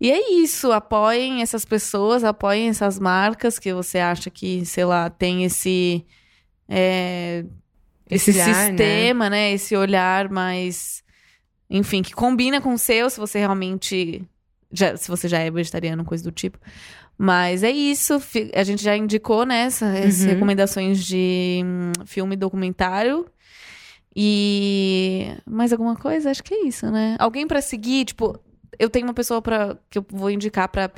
E 0.00 0.10
é 0.10 0.32
isso, 0.32 0.72
apoiem 0.72 1.42
essas 1.42 1.64
pessoas, 1.64 2.24
apoiem 2.24 2.68
essas 2.70 2.98
marcas 2.98 3.58
que 3.58 3.72
você 3.72 3.98
acha 3.98 4.30
que, 4.30 4.64
sei 4.64 4.84
lá, 4.84 5.10
tem 5.10 5.44
esse. 5.44 6.06
é, 6.66 7.44
esse, 8.08 8.30
Esse 8.30 8.40
olhar, 8.40 8.66
sistema, 8.66 9.30
né? 9.30 9.52
Esse 9.52 9.76
olhar 9.76 10.30
mais. 10.30 11.02
Enfim, 11.68 12.02
que 12.02 12.12
combina 12.12 12.60
com 12.60 12.72
o 12.72 12.78
seu, 12.78 13.10
se 13.10 13.20
você 13.20 13.38
realmente. 13.38 14.22
Já, 14.72 14.96
se 14.96 15.08
você 15.08 15.28
já 15.28 15.38
é 15.40 15.50
vegetariano, 15.50 16.04
coisa 16.04 16.22
do 16.24 16.30
tipo. 16.32 16.58
Mas 17.18 17.62
é 17.62 17.70
isso. 17.70 18.20
A 18.54 18.62
gente 18.62 18.82
já 18.82 18.96
indicou, 18.96 19.44
né? 19.44 19.62
essa- 19.64 19.86
essas 19.96 20.22
Uhum. 20.22 20.28
recomendações 20.28 21.04
de 21.04 21.60
hum, 21.64 21.92
filme 22.06 22.34
e 22.34 22.38
documentário. 22.38 23.26
E 24.14 25.26
mais 25.46 25.72
alguma 25.72 25.94
coisa? 25.96 26.30
Acho 26.30 26.42
que 26.42 26.54
é 26.54 26.66
isso, 26.66 26.90
né? 26.90 27.16
Alguém 27.18 27.46
pra 27.46 27.60
seguir, 27.60 28.04
tipo, 28.06 28.38
eu 28.78 28.88
tenho 28.90 29.06
uma 29.06 29.14
pessoa 29.14 29.40
para 29.40 29.76
que 29.88 29.98
eu 29.98 30.06
vou 30.10 30.30
indicar 30.30 30.68
pra 30.68 30.90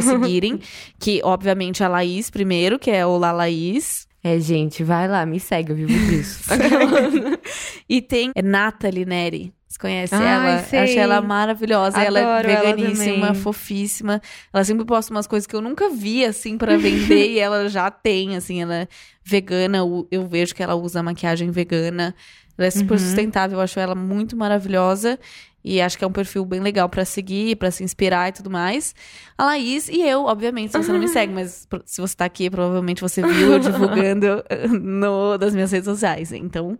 seguirem, 0.00 0.58
que 0.98 1.20
obviamente 1.22 1.82
é 1.82 1.86
a 1.86 1.88
Laís 1.88 2.30
primeiro, 2.30 2.78
que 2.78 2.90
é 2.90 3.04
o 3.04 3.18
La 3.18 3.32
Laís. 3.32 4.06
É, 4.24 4.38
gente, 4.40 4.82
vai 4.82 5.06
lá, 5.06 5.24
me 5.24 5.38
segue, 5.38 5.70
eu 5.70 5.76
vivo 5.76 5.92
disso. 6.08 6.40
E 7.88 8.02
tem 8.02 8.32
é 8.34 8.42
Nathalie 8.42 9.04
Neri. 9.04 9.52
Você 9.68 9.78
conhece 9.78 10.14
Ai, 10.14 10.22
ela? 10.54 10.62
sei. 10.62 10.78
Acho 10.78 10.98
ela 10.98 11.20
maravilhosa. 11.20 12.00
ela 12.00 12.18
é 12.20 12.22
Adoro 12.24 12.48
ela 12.48 12.76
veganíssima, 12.76 13.26
também. 13.26 13.42
fofíssima. 13.42 14.22
Ela 14.52 14.64
sempre 14.64 14.84
posta 14.84 15.12
umas 15.12 15.26
coisas 15.26 15.46
que 15.46 15.56
eu 15.56 15.60
nunca 15.60 15.90
vi, 15.90 16.24
assim, 16.24 16.56
pra 16.56 16.76
vender. 16.76 17.30
e 17.32 17.38
ela 17.38 17.68
já 17.68 17.90
tem, 17.90 18.36
assim, 18.36 18.62
ela 18.62 18.74
é 18.74 18.88
vegana. 19.24 19.78
Eu 20.10 20.26
vejo 20.26 20.54
que 20.54 20.62
ela 20.62 20.74
usa 20.76 21.02
maquiagem 21.02 21.50
vegana. 21.50 22.14
Ela 22.56 22.68
é 22.68 22.70
super 22.70 22.94
Uhum. 22.94 22.98
sustentável, 22.98 23.58
eu 23.58 23.62
acho 23.62 23.78
ela 23.78 23.94
muito 23.94 24.36
maravilhosa. 24.36 25.18
E 25.62 25.80
acho 25.80 25.98
que 25.98 26.04
é 26.04 26.06
um 26.06 26.12
perfil 26.12 26.44
bem 26.44 26.60
legal 26.60 26.88
pra 26.88 27.04
seguir, 27.04 27.56
pra 27.56 27.72
se 27.72 27.82
inspirar 27.82 28.28
e 28.28 28.32
tudo 28.32 28.48
mais. 28.48 28.94
A 29.36 29.46
Laís 29.46 29.88
e 29.88 30.00
eu, 30.00 30.24
obviamente, 30.24 30.70
se 30.70 30.78
você 30.78 30.92
não 30.92 31.00
me 31.00 31.08
segue, 31.10 31.32
mas 31.34 31.66
se 31.84 32.00
você 32.00 32.14
tá 32.16 32.24
aqui, 32.24 32.48
provavelmente 32.48 33.00
você 33.02 33.20
viu 33.20 33.52
eu 33.54 33.58
divulgando 33.58 34.44
no, 34.80 35.36
das 35.36 35.52
minhas 35.54 35.72
redes 35.72 35.86
sociais. 35.86 36.30
Então, 36.30 36.78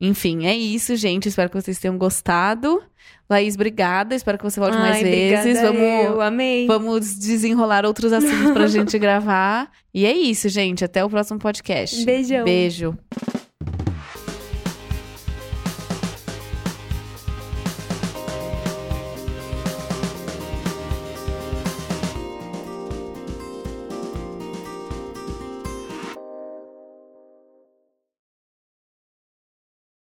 enfim, 0.00 0.46
é 0.46 0.54
isso, 0.56 0.94
gente. 0.96 1.28
Espero 1.28 1.48
que 1.50 1.60
vocês 1.60 1.78
tenham 1.78 1.96
gostado. 1.96 2.82
Laís, 3.28 3.54
obrigada. 3.54 4.14
Espero 4.14 4.38
que 4.38 4.44
você 4.44 4.60
volte 4.60 4.76
mais 4.76 4.96
Ai, 4.96 5.04
vezes. 5.04 5.40
obrigada, 5.40 5.72
Vamos, 5.72 6.04
eu 6.04 6.20
amei. 6.20 6.66
vamos 6.66 7.18
desenrolar 7.18 7.84
outros 7.84 8.12
assuntos 8.12 8.52
pra 8.52 8.66
gente 8.68 8.98
gravar. 8.98 9.70
E 9.94 10.04
é 10.06 10.12
isso, 10.12 10.48
gente. 10.48 10.84
Até 10.84 11.04
o 11.04 11.10
próximo 11.10 11.38
podcast. 11.38 12.04
Beijão. 12.04 12.44
Beijo. 12.44 12.96